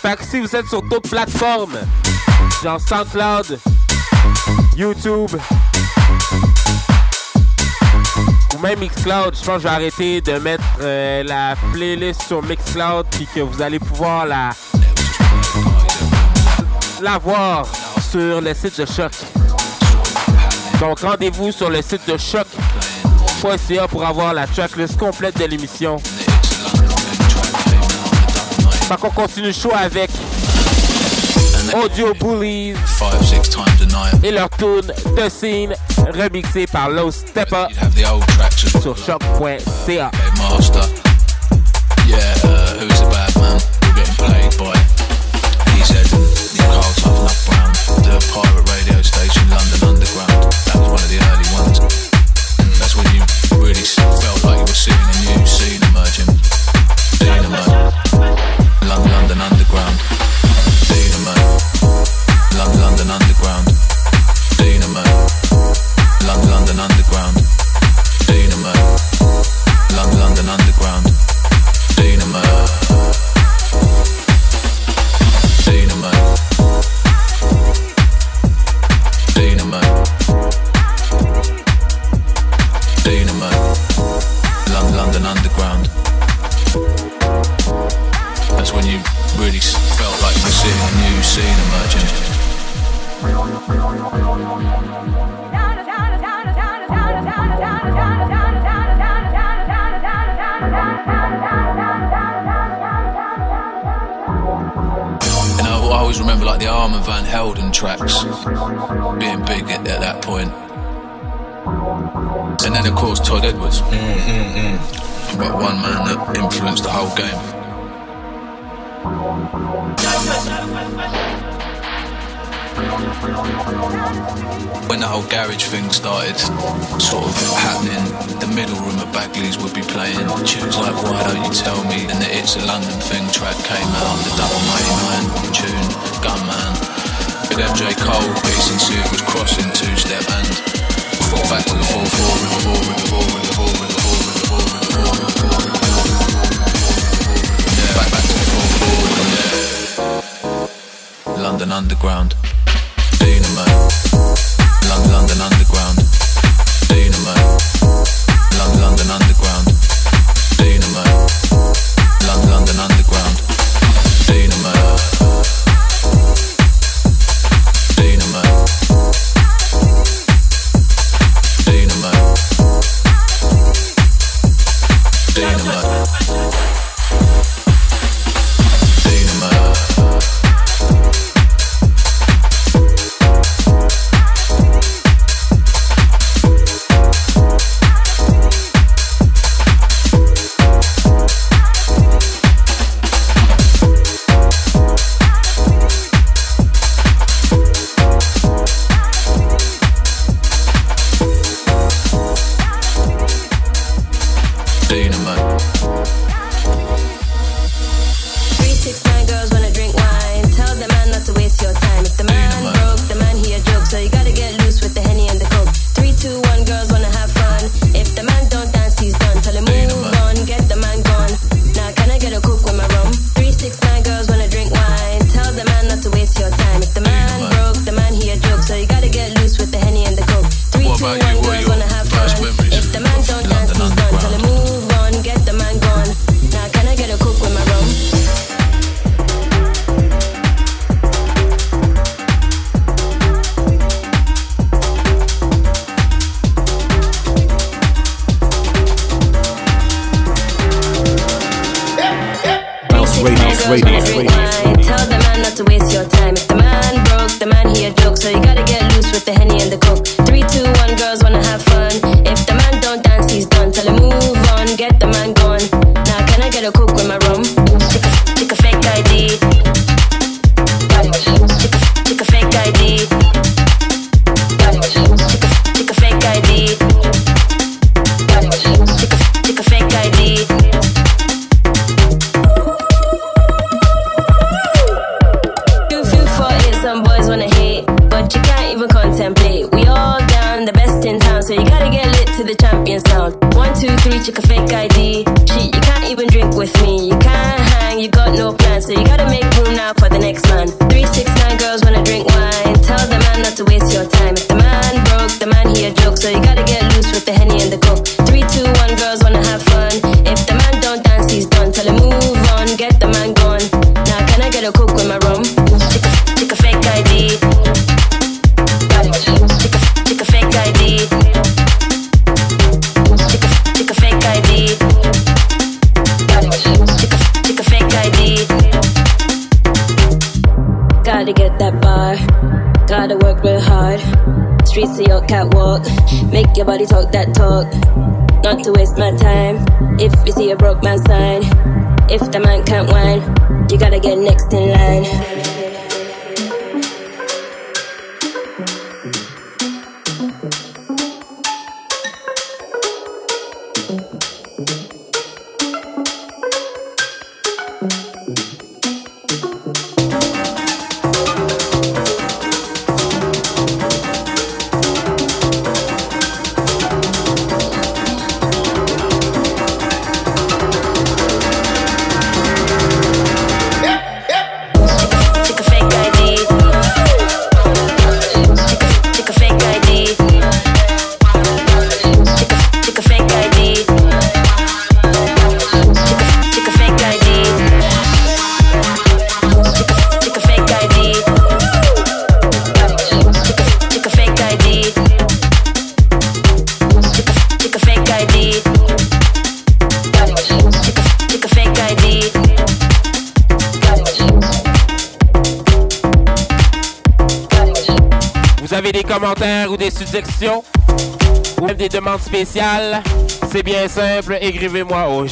Fait 0.00 0.16
que 0.16 0.24
si 0.24 0.40
vous 0.40 0.56
êtes 0.56 0.66
sur 0.66 0.80
d'autres 0.80 1.10
plateformes, 1.10 1.76
genre 2.62 2.80
SoundCloud, 2.80 3.58
YouTube, 4.78 5.30
ou 8.54 8.58
même 8.62 8.78
Mixcloud, 8.78 9.36
je 9.38 9.44
pense 9.44 9.56
que 9.56 9.58
je 9.58 9.62
vais 9.64 9.68
arrêter 9.68 10.20
de 10.22 10.38
mettre 10.38 10.64
euh, 10.80 11.22
la 11.22 11.54
playlist 11.72 12.22
sur 12.22 12.42
Mixcloud 12.42 13.04
puis 13.10 13.28
que 13.34 13.40
vous 13.40 13.60
allez 13.60 13.78
pouvoir 13.78 14.24
la, 14.24 14.50
la 17.02 17.18
voir 17.18 17.66
sur 18.10 18.40
le 18.40 18.54
site 18.54 18.80
de 18.80 18.86
Choc. 18.86 19.12
Donc 20.80 21.00
rendez-vous 21.00 21.52
sur 21.52 21.68
le 21.68 21.82
site 21.82 22.08
de 22.08 22.16
choc.ca 23.40 23.88
pour 23.88 24.04
avoir 24.04 24.34
la 24.34 24.46
tracklist 24.46 24.96
complète 24.98 25.38
de 25.38 25.44
l'émission. 25.44 25.96
Fait 28.88 28.96
qu'on 29.00 29.10
continue 29.10 29.48
le 29.48 29.52
show 29.52 29.72
avec 29.74 30.10
Audio 31.74 32.14
Bullies 32.14 32.74
et 34.22 34.30
leur 34.30 34.48
tune 34.50 34.92
The 35.16 35.28
Scene 35.28 35.74
remixé 36.14 36.66
par 36.66 36.90
Low 36.90 37.10
Stepper 37.10 37.66
sur 38.80 38.96
choc.ca. 38.96 40.10
Yeah, 42.06 42.45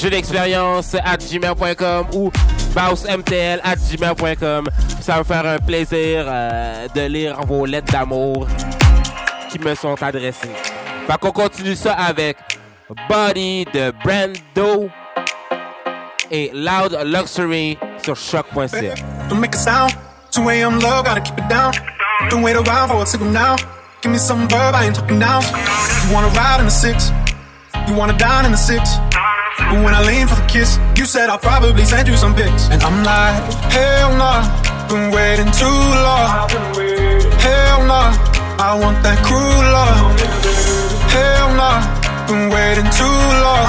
jeu 0.04 0.10
d'expérience 0.10 0.94
at 1.02 1.16
gmail.com 1.16 2.06
ou 2.12 2.30
boussemtl 2.74 3.60
at 3.64 3.76
gmail.com. 3.76 4.68
Ça 5.00 5.12
va 5.14 5.18
me 5.20 5.24
faire 5.24 5.46
un 5.46 5.58
plaisir 5.58 6.26
euh, 6.26 6.86
de 6.94 7.06
lire 7.06 7.40
vos 7.46 7.64
lettres 7.64 7.90
d'amour 7.90 8.46
qui 9.50 9.58
me 9.58 9.74
sont 9.74 9.94
adressées. 10.02 10.50
Fait 11.06 11.18
qu'on 11.18 11.30
continue 11.30 11.74
ça 11.74 11.94
avec 11.94 12.36
Body 13.08 13.64
de 13.72 13.94
Brando 14.04 14.90
et 16.30 16.50
Loud 16.52 16.98
Luxury 17.06 17.78
sur 18.04 18.16
choc.ca. 18.16 18.94
Don't 19.30 19.40
make 19.40 19.54
a 19.54 19.58
sound. 19.58 19.92
2 20.32 20.46
a.m. 20.50 20.80
low, 20.80 21.02
gotta 21.02 21.22
keep 21.22 21.38
it 21.38 21.48
down. 21.48 21.72
Don't 22.28 22.42
wait 22.42 22.56
around 22.56 22.90
for 22.90 23.02
a 23.02 23.06
signal 23.06 23.30
now. 23.30 23.56
Give 24.02 24.12
me 24.12 24.18
some 24.18 24.48
verb, 24.48 24.74
I 24.74 24.84
ain't 24.84 24.96
talking 24.96 25.18
now. 25.18 25.40
You 25.40 26.12
wanna 26.12 26.28
ride 26.28 26.60
in 26.60 26.66
the 26.66 26.70
six? 26.70 27.10
You 27.88 27.94
wanna 27.94 28.18
dine 28.18 28.44
in 28.44 28.50
the 28.50 28.58
six? 28.58 28.98
But 29.74 29.82
when 29.82 29.94
I 29.94 30.06
lean 30.06 30.28
for 30.28 30.36
the 30.38 30.46
kiss, 30.46 30.78
you 30.94 31.04
said 31.04 31.28
I'll 31.28 31.38
probably 31.50 31.84
send 31.84 32.06
you 32.06 32.16
some 32.16 32.32
pics. 32.32 32.70
And 32.70 32.80
I'm 32.86 33.02
like, 33.02 33.42
hell 33.74 34.14
nah, 34.14 34.46
been 34.86 35.10
waiting 35.10 35.50
too 35.50 35.80
long. 36.06 36.46
Hell 37.42 37.82
nah, 37.82 38.14
I 38.62 38.78
want 38.78 39.02
that 39.02 39.18
cruel 39.26 39.66
love. 39.74 40.14
Hell 41.10 41.58
nah, 41.58 41.82
been 42.30 42.54
waiting 42.54 42.86
too 42.94 43.18
long. 43.42 43.66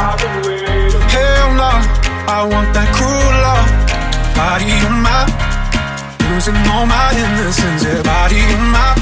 Hell 1.10 1.50
nah, 1.58 1.82
I 2.30 2.46
want 2.54 2.70
that 2.78 2.90
cruel 2.94 3.34
love. 3.42 3.66
Body 4.38 4.70
on 4.86 5.02
my, 5.02 5.26
losing 6.30 6.62
all 6.70 6.86
my 6.86 7.18
innocence. 7.18 7.82
Yeah, 7.82 8.06
body 8.06 8.46
on 8.46 8.66
my, 8.70 8.94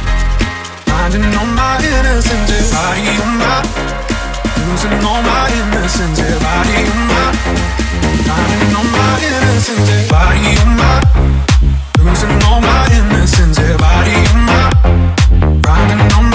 finding 0.88 1.28
all 1.36 1.52
my 1.52 1.84
innocence. 1.84 2.48
Yeah, 2.48 2.72
body 2.72 3.12
on 3.12 3.32
my, 3.44 4.03
losing 4.68 4.94
all 5.06 5.22
my 5.22 5.50
innocence. 5.52 6.20
Yeah, 6.20 6.40
body 6.40 6.80
all 8.76 8.88
my 8.96 9.20
innocence. 9.28 9.90
Yeah, 9.90 10.08
body 10.10 10.52
losing 12.00 12.44
all 12.48 12.62
my 12.62 12.88
innocence. 12.98 13.58
Yeah, 13.60 13.78
body 13.78 14.16
on 14.32 14.40
my, 14.50 14.64
finding 15.64 16.02
my 16.30 16.33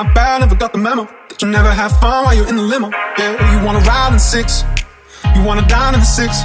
My 0.00 0.10
bad, 0.14 0.40
never 0.40 0.54
got 0.54 0.72
the 0.72 0.78
memo. 0.78 1.04
That 1.28 1.42
you 1.42 1.48
never 1.52 1.68
have 1.68 1.92
fun 2.00 2.24
while 2.24 2.32
you're 2.32 2.48
in 2.48 2.56
the 2.56 2.64
limo. 2.64 2.88
Yeah, 3.20 3.36
you 3.52 3.60
wanna 3.66 3.84
ride 3.84 4.08
in 4.08 4.14
the 4.16 4.24
six. 4.32 4.64
You 5.36 5.44
wanna 5.44 5.68
dine 5.68 5.92
in 5.92 6.00
the 6.00 6.08
six. 6.08 6.40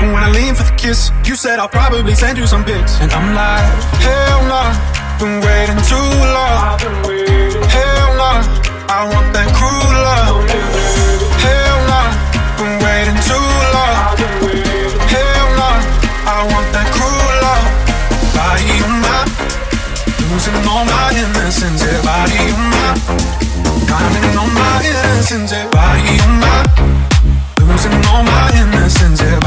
And 0.00 0.16
when 0.16 0.24
I 0.24 0.32
lean 0.32 0.54
for 0.56 0.64
the 0.64 0.72
kiss, 0.80 1.12
you 1.28 1.36
said 1.36 1.58
I'll 1.60 1.68
probably 1.68 2.14
send 2.14 2.38
you 2.38 2.46
some 2.46 2.64
pics. 2.64 2.96
And 3.04 3.12
I'm 3.12 3.36
like, 3.36 3.68
hell 4.00 4.40
nah, 4.48 4.72
been 5.20 5.44
waiting 5.44 5.76
too 5.92 6.08
long. 6.32 6.80
Hell 7.68 8.10
nah, 8.16 8.48
I 8.88 9.04
want 9.12 9.28
that 9.36 9.48
cruel 9.52 9.96
love. 10.08 10.40
Hell 11.36 11.80
nah, 11.84 12.08
been 12.56 12.74
waiting 12.80 13.20
too 13.28 13.48
long. 13.76 14.00
Hell 15.04 15.48
nah, 15.60 15.84
I 16.32 16.48
want 16.48 16.68
that 16.72 16.88
cruel 16.96 17.32
love. 17.44 17.66
Body 18.32 18.72
on 18.88 19.04
my, 19.04 19.20
losing 20.32 20.56
all 20.64 20.88
my 20.88 21.12
innocence. 21.12 21.84
Yeah, 21.84 22.00
body 22.08 22.40
on 22.56 22.69
finding 23.88 24.36
all 24.36 24.46
my 24.48 24.82
innocence. 24.84 25.52
Body 25.70 26.20
on 26.26 26.40
my, 26.40 26.64
losing 27.60 27.92
all 28.06 28.22
my 28.22 28.50
innocence. 28.54 29.39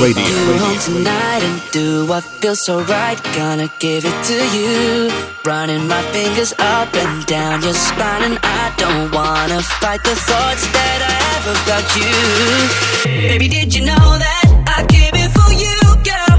Radio, 0.00 0.22
home 0.58 0.78
tonight 0.78 1.42
and 1.42 1.60
do 1.72 2.06
what 2.06 2.22
feels 2.22 2.64
so 2.64 2.80
right. 2.82 3.20
Gonna 3.34 3.68
give 3.80 4.04
it 4.04 4.24
to 4.30 4.38
you. 4.56 5.10
Running 5.44 5.88
my 5.88 6.02
fingers 6.12 6.52
up 6.56 6.94
and 6.94 7.26
down 7.26 7.62
your 7.62 7.74
spine, 7.74 8.22
and 8.22 8.38
I 8.40 8.72
don't 8.76 9.10
wanna 9.12 9.60
fight 9.60 10.04
the 10.04 10.14
thoughts 10.14 10.66
that 10.68 10.98
I 11.02 11.14
have 11.30 11.46
about 11.58 11.86
you. 11.98 13.28
Baby, 13.28 13.48
did 13.48 13.74
you 13.74 13.86
know 13.86 14.18
that 14.24 14.46
I 14.68 14.86
came 14.86 15.14
here 15.14 15.30
for 15.30 15.50
you, 15.52 15.76
girl? 16.10 16.36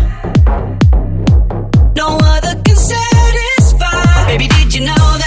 No 1.98 2.18
other 2.18 2.56
can 2.64 2.78
satisfy. 2.78 4.26
Baby, 4.28 4.48
did 4.48 4.74
you 4.74 4.86
know 4.86 5.19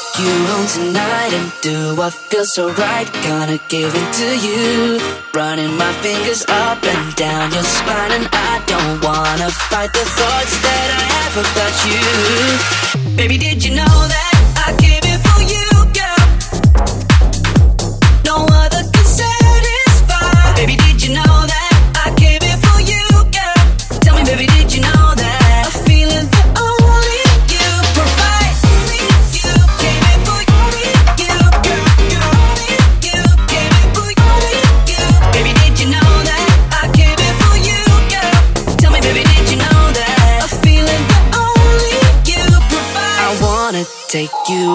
take 0.00 0.24
you 0.24 0.32
home 0.46 0.66
tonight 0.66 1.32
and 1.32 1.52
do 1.60 1.96
what 1.96 2.12
feels 2.12 2.54
so 2.54 2.72
right. 2.72 3.06
Gonna 3.24 3.58
give 3.68 3.92
it 3.94 4.08
to 4.20 4.28
you. 4.46 5.00
Running 5.34 5.76
my 5.76 5.92
fingers 6.04 6.44
up 6.48 6.82
and 6.84 7.14
down 7.16 7.52
your 7.52 7.62
spine, 7.62 8.12
and 8.12 8.28
I 8.32 8.62
don't 8.66 9.02
wanna 9.02 9.50
fight 9.50 9.92
the 9.92 10.04
thoughts 10.18 10.54
that 10.66 10.88
I 10.98 11.04
have 11.16 11.34
about 11.44 11.74
you. 11.88 13.16
Baby, 13.16 13.38
did 13.38 13.64
you 13.64 13.74
know 13.74 13.98
that 14.14 14.34
I 14.66 14.76
came 14.82 15.02
here 15.02 15.09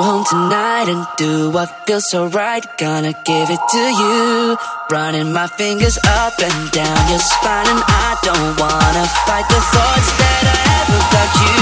home 0.02 0.26
tonight 0.30 0.88
and 0.88 1.06
do 1.18 1.50
what 1.52 1.70
feels 1.86 2.10
so 2.10 2.28
right. 2.28 2.66
Gonna 2.78 3.14
give 3.24 3.50
it 3.50 3.60
to 3.70 3.84
you. 4.02 4.58
Running 4.90 5.32
my 5.34 5.48
fingers 5.48 5.98
up 6.06 6.34
and 6.40 6.72
down 6.72 7.10
your 7.10 7.20
spine, 7.20 7.68
and 7.68 7.84
I 7.88 8.18
don't 8.24 8.60
wanna 8.60 9.06
fight 9.26 9.48
the 9.50 9.62
thoughts 9.74 10.10
that 10.22 10.44
I 10.54 10.58
have 10.72 10.90
about 11.02 11.32
you. 11.44 11.56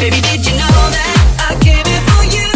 Baby, 0.00 0.20
did 0.20 0.46
you 0.46 0.56
know 0.56 0.82
that 0.96 1.16
I 1.50 1.54
came 1.64 1.86
here 1.86 2.04
for 2.10 2.24
you? 2.36 2.51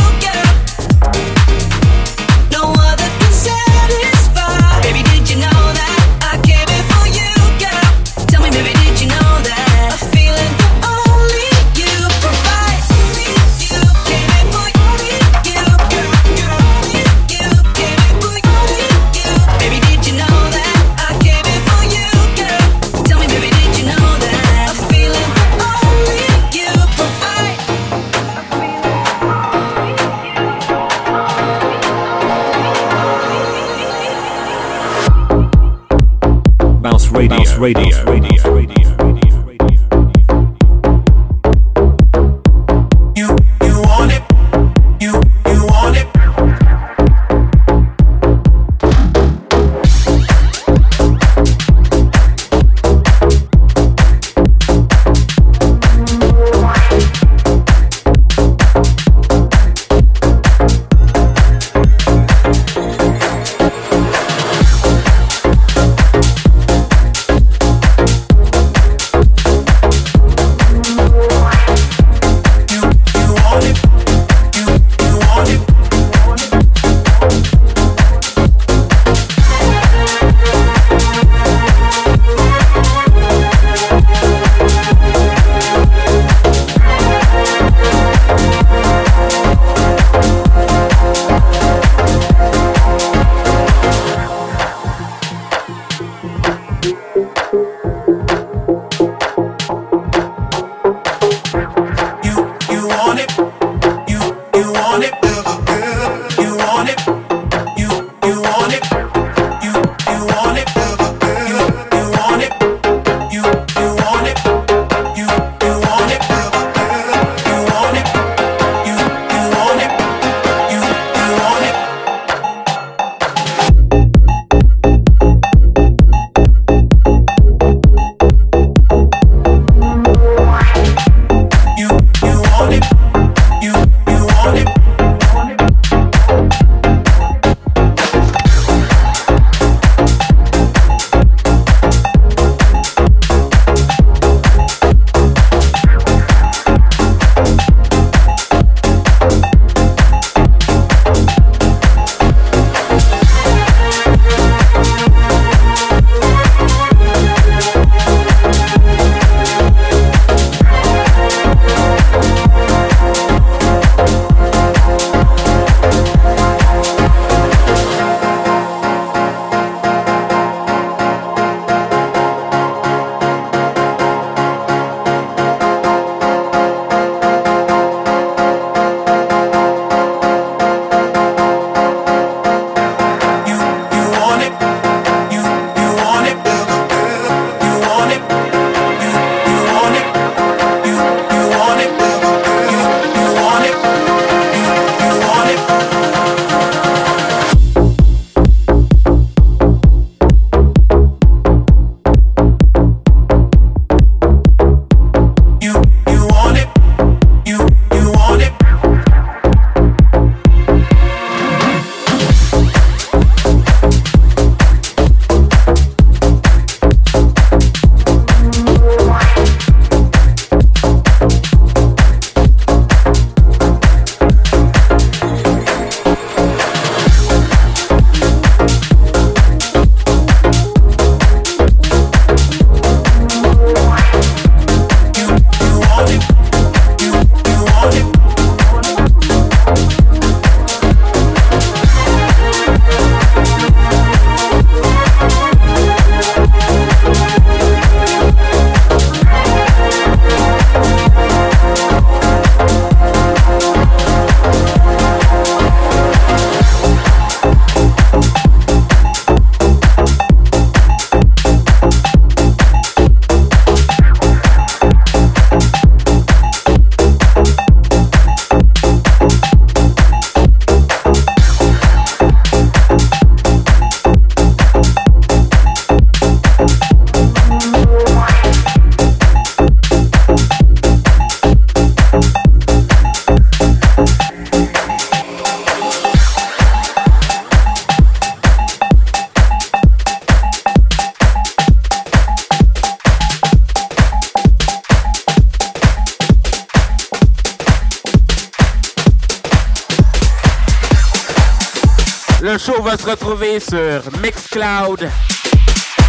Radio. 37.17 37.39
Bounce 37.39 37.57
Radio. 37.57 38.05
Bounce 38.05 38.43
Radio. 38.51 38.86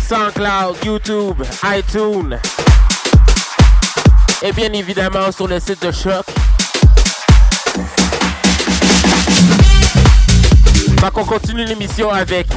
SoundCloud, 0.07 0.78
YouTube, 0.86 1.44
iTunes. 1.65 2.38
Et 4.41 4.53
bien 4.53 4.72
évidemment 4.72 5.32
sur 5.34 5.49
le 5.49 5.60
site 5.60 5.86
de 5.86 5.91
Choc. 5.91 6.26
Donc 11.02 11.18
on 11.18 11.26
continue 11.26 11.65
l'émission 11.65 12.10
avec 12.10 12.48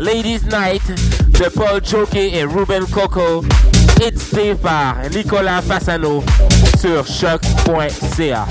Ladies 0.00 0.40
Night 0.50 0.82
de 1.38 1.48
Paul 1.50 1.80
Jockey 1.84 2.30
et 2.34 2.44
Ruben 2.44 2.84
Coco. 2.86 3.44
Édité 4.04 4.56
par 4.56 4.96
Nicolas 5.14 5.62
Fassano 5.62 6.24
sur 6.80 7.06
choc.ca. 7.06 8.46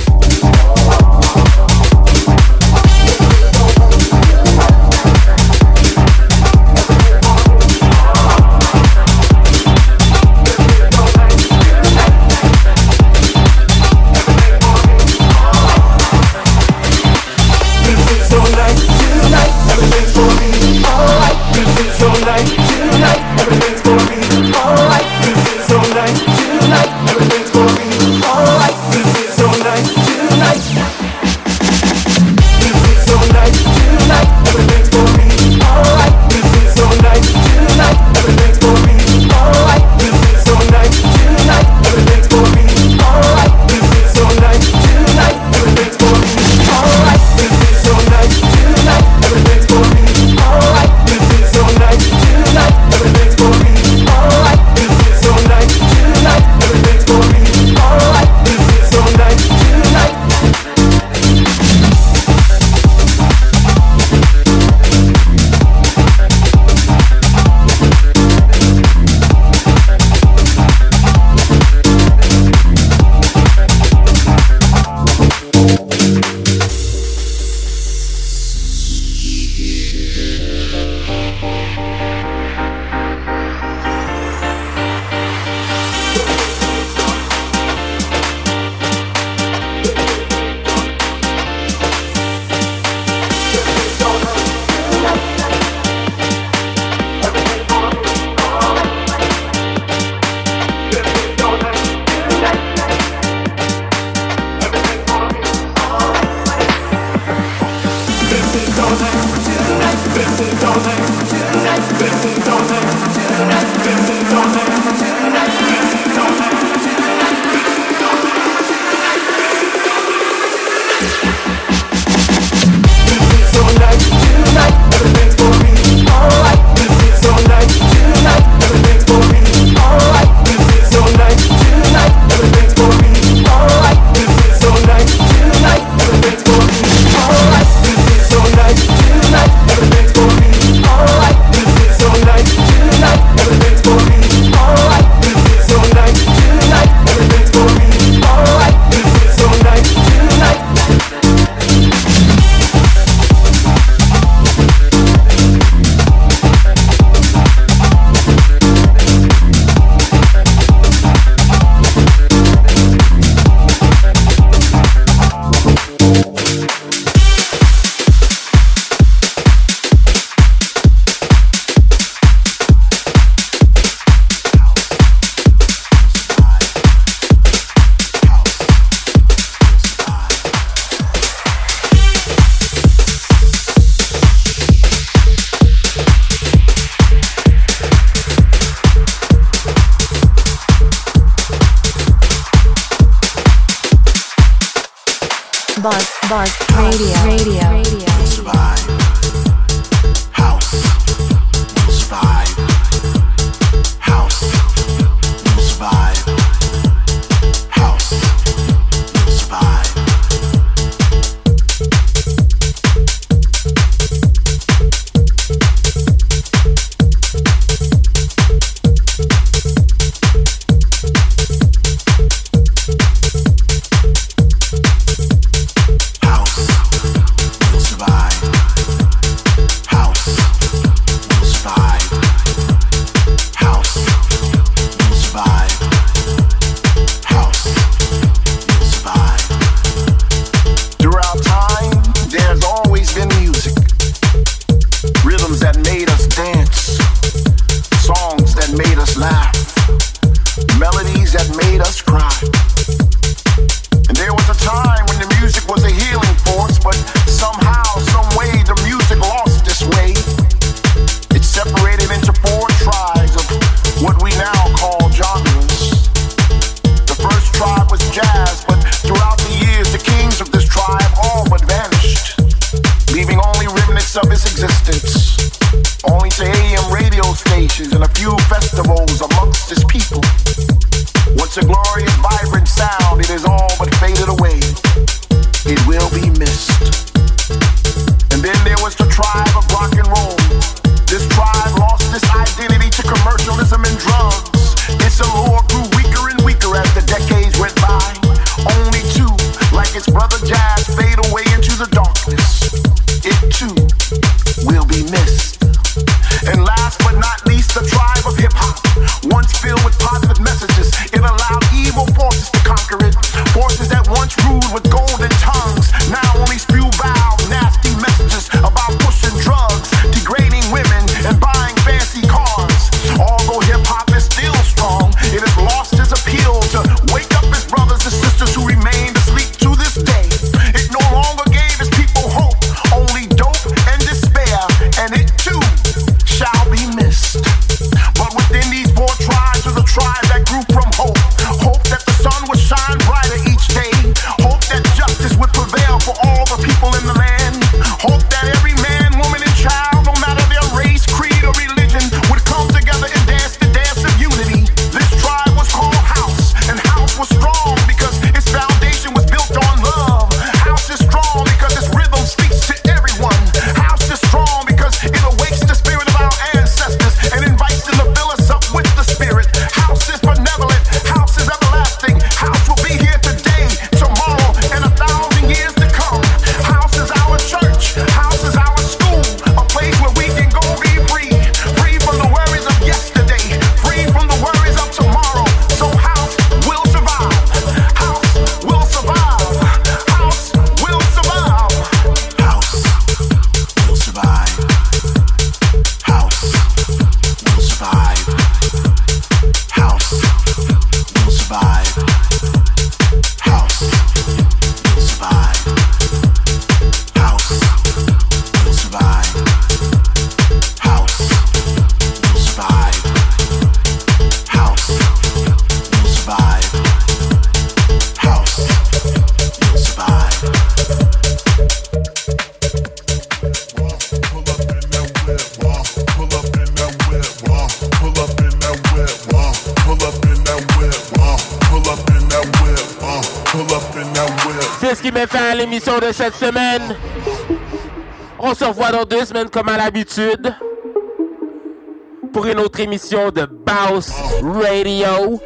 pour 442.31 442.45
une 442.45 442.59
autre 442.59 442.79
émission 442.79 443.31
de 443.31 443.45
Bounce 443.45 444.11
Radio. 444.41 445.41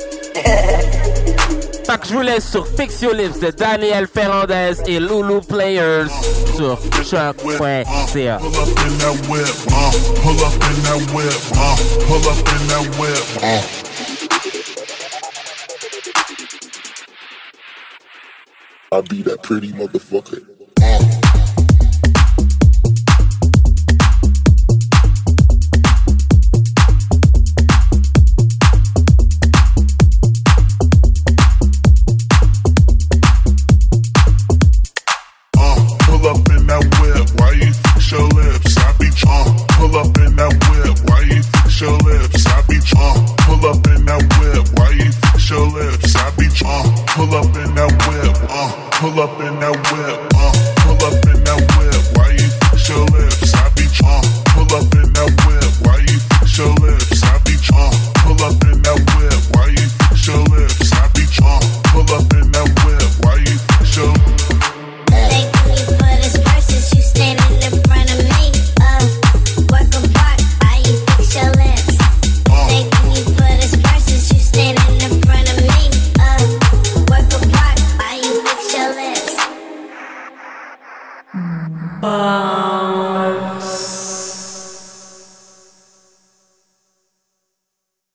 Fait 1.86 2.08
je 2.08 2.14
vous 2.14 2.22
laisse 2.22 2.52
sur 2.52 2.68
Fixio 2.68 3.12
Lips 3.14 3.40
de 3.40 3.50
Daniel 3.50 4.08
Fernandez 4.08 4.74
et 4.86 5.00
Lulu 5.00 5.42
Players 5.48 6.10
sur 6.56 6.80
choc.ca. 7.04 8.40
I'll 18.92 19.04
be 19.04 19.22
that 19.22 19.44
pretty 19.44 19.72
motherfucker. 19.74 20.59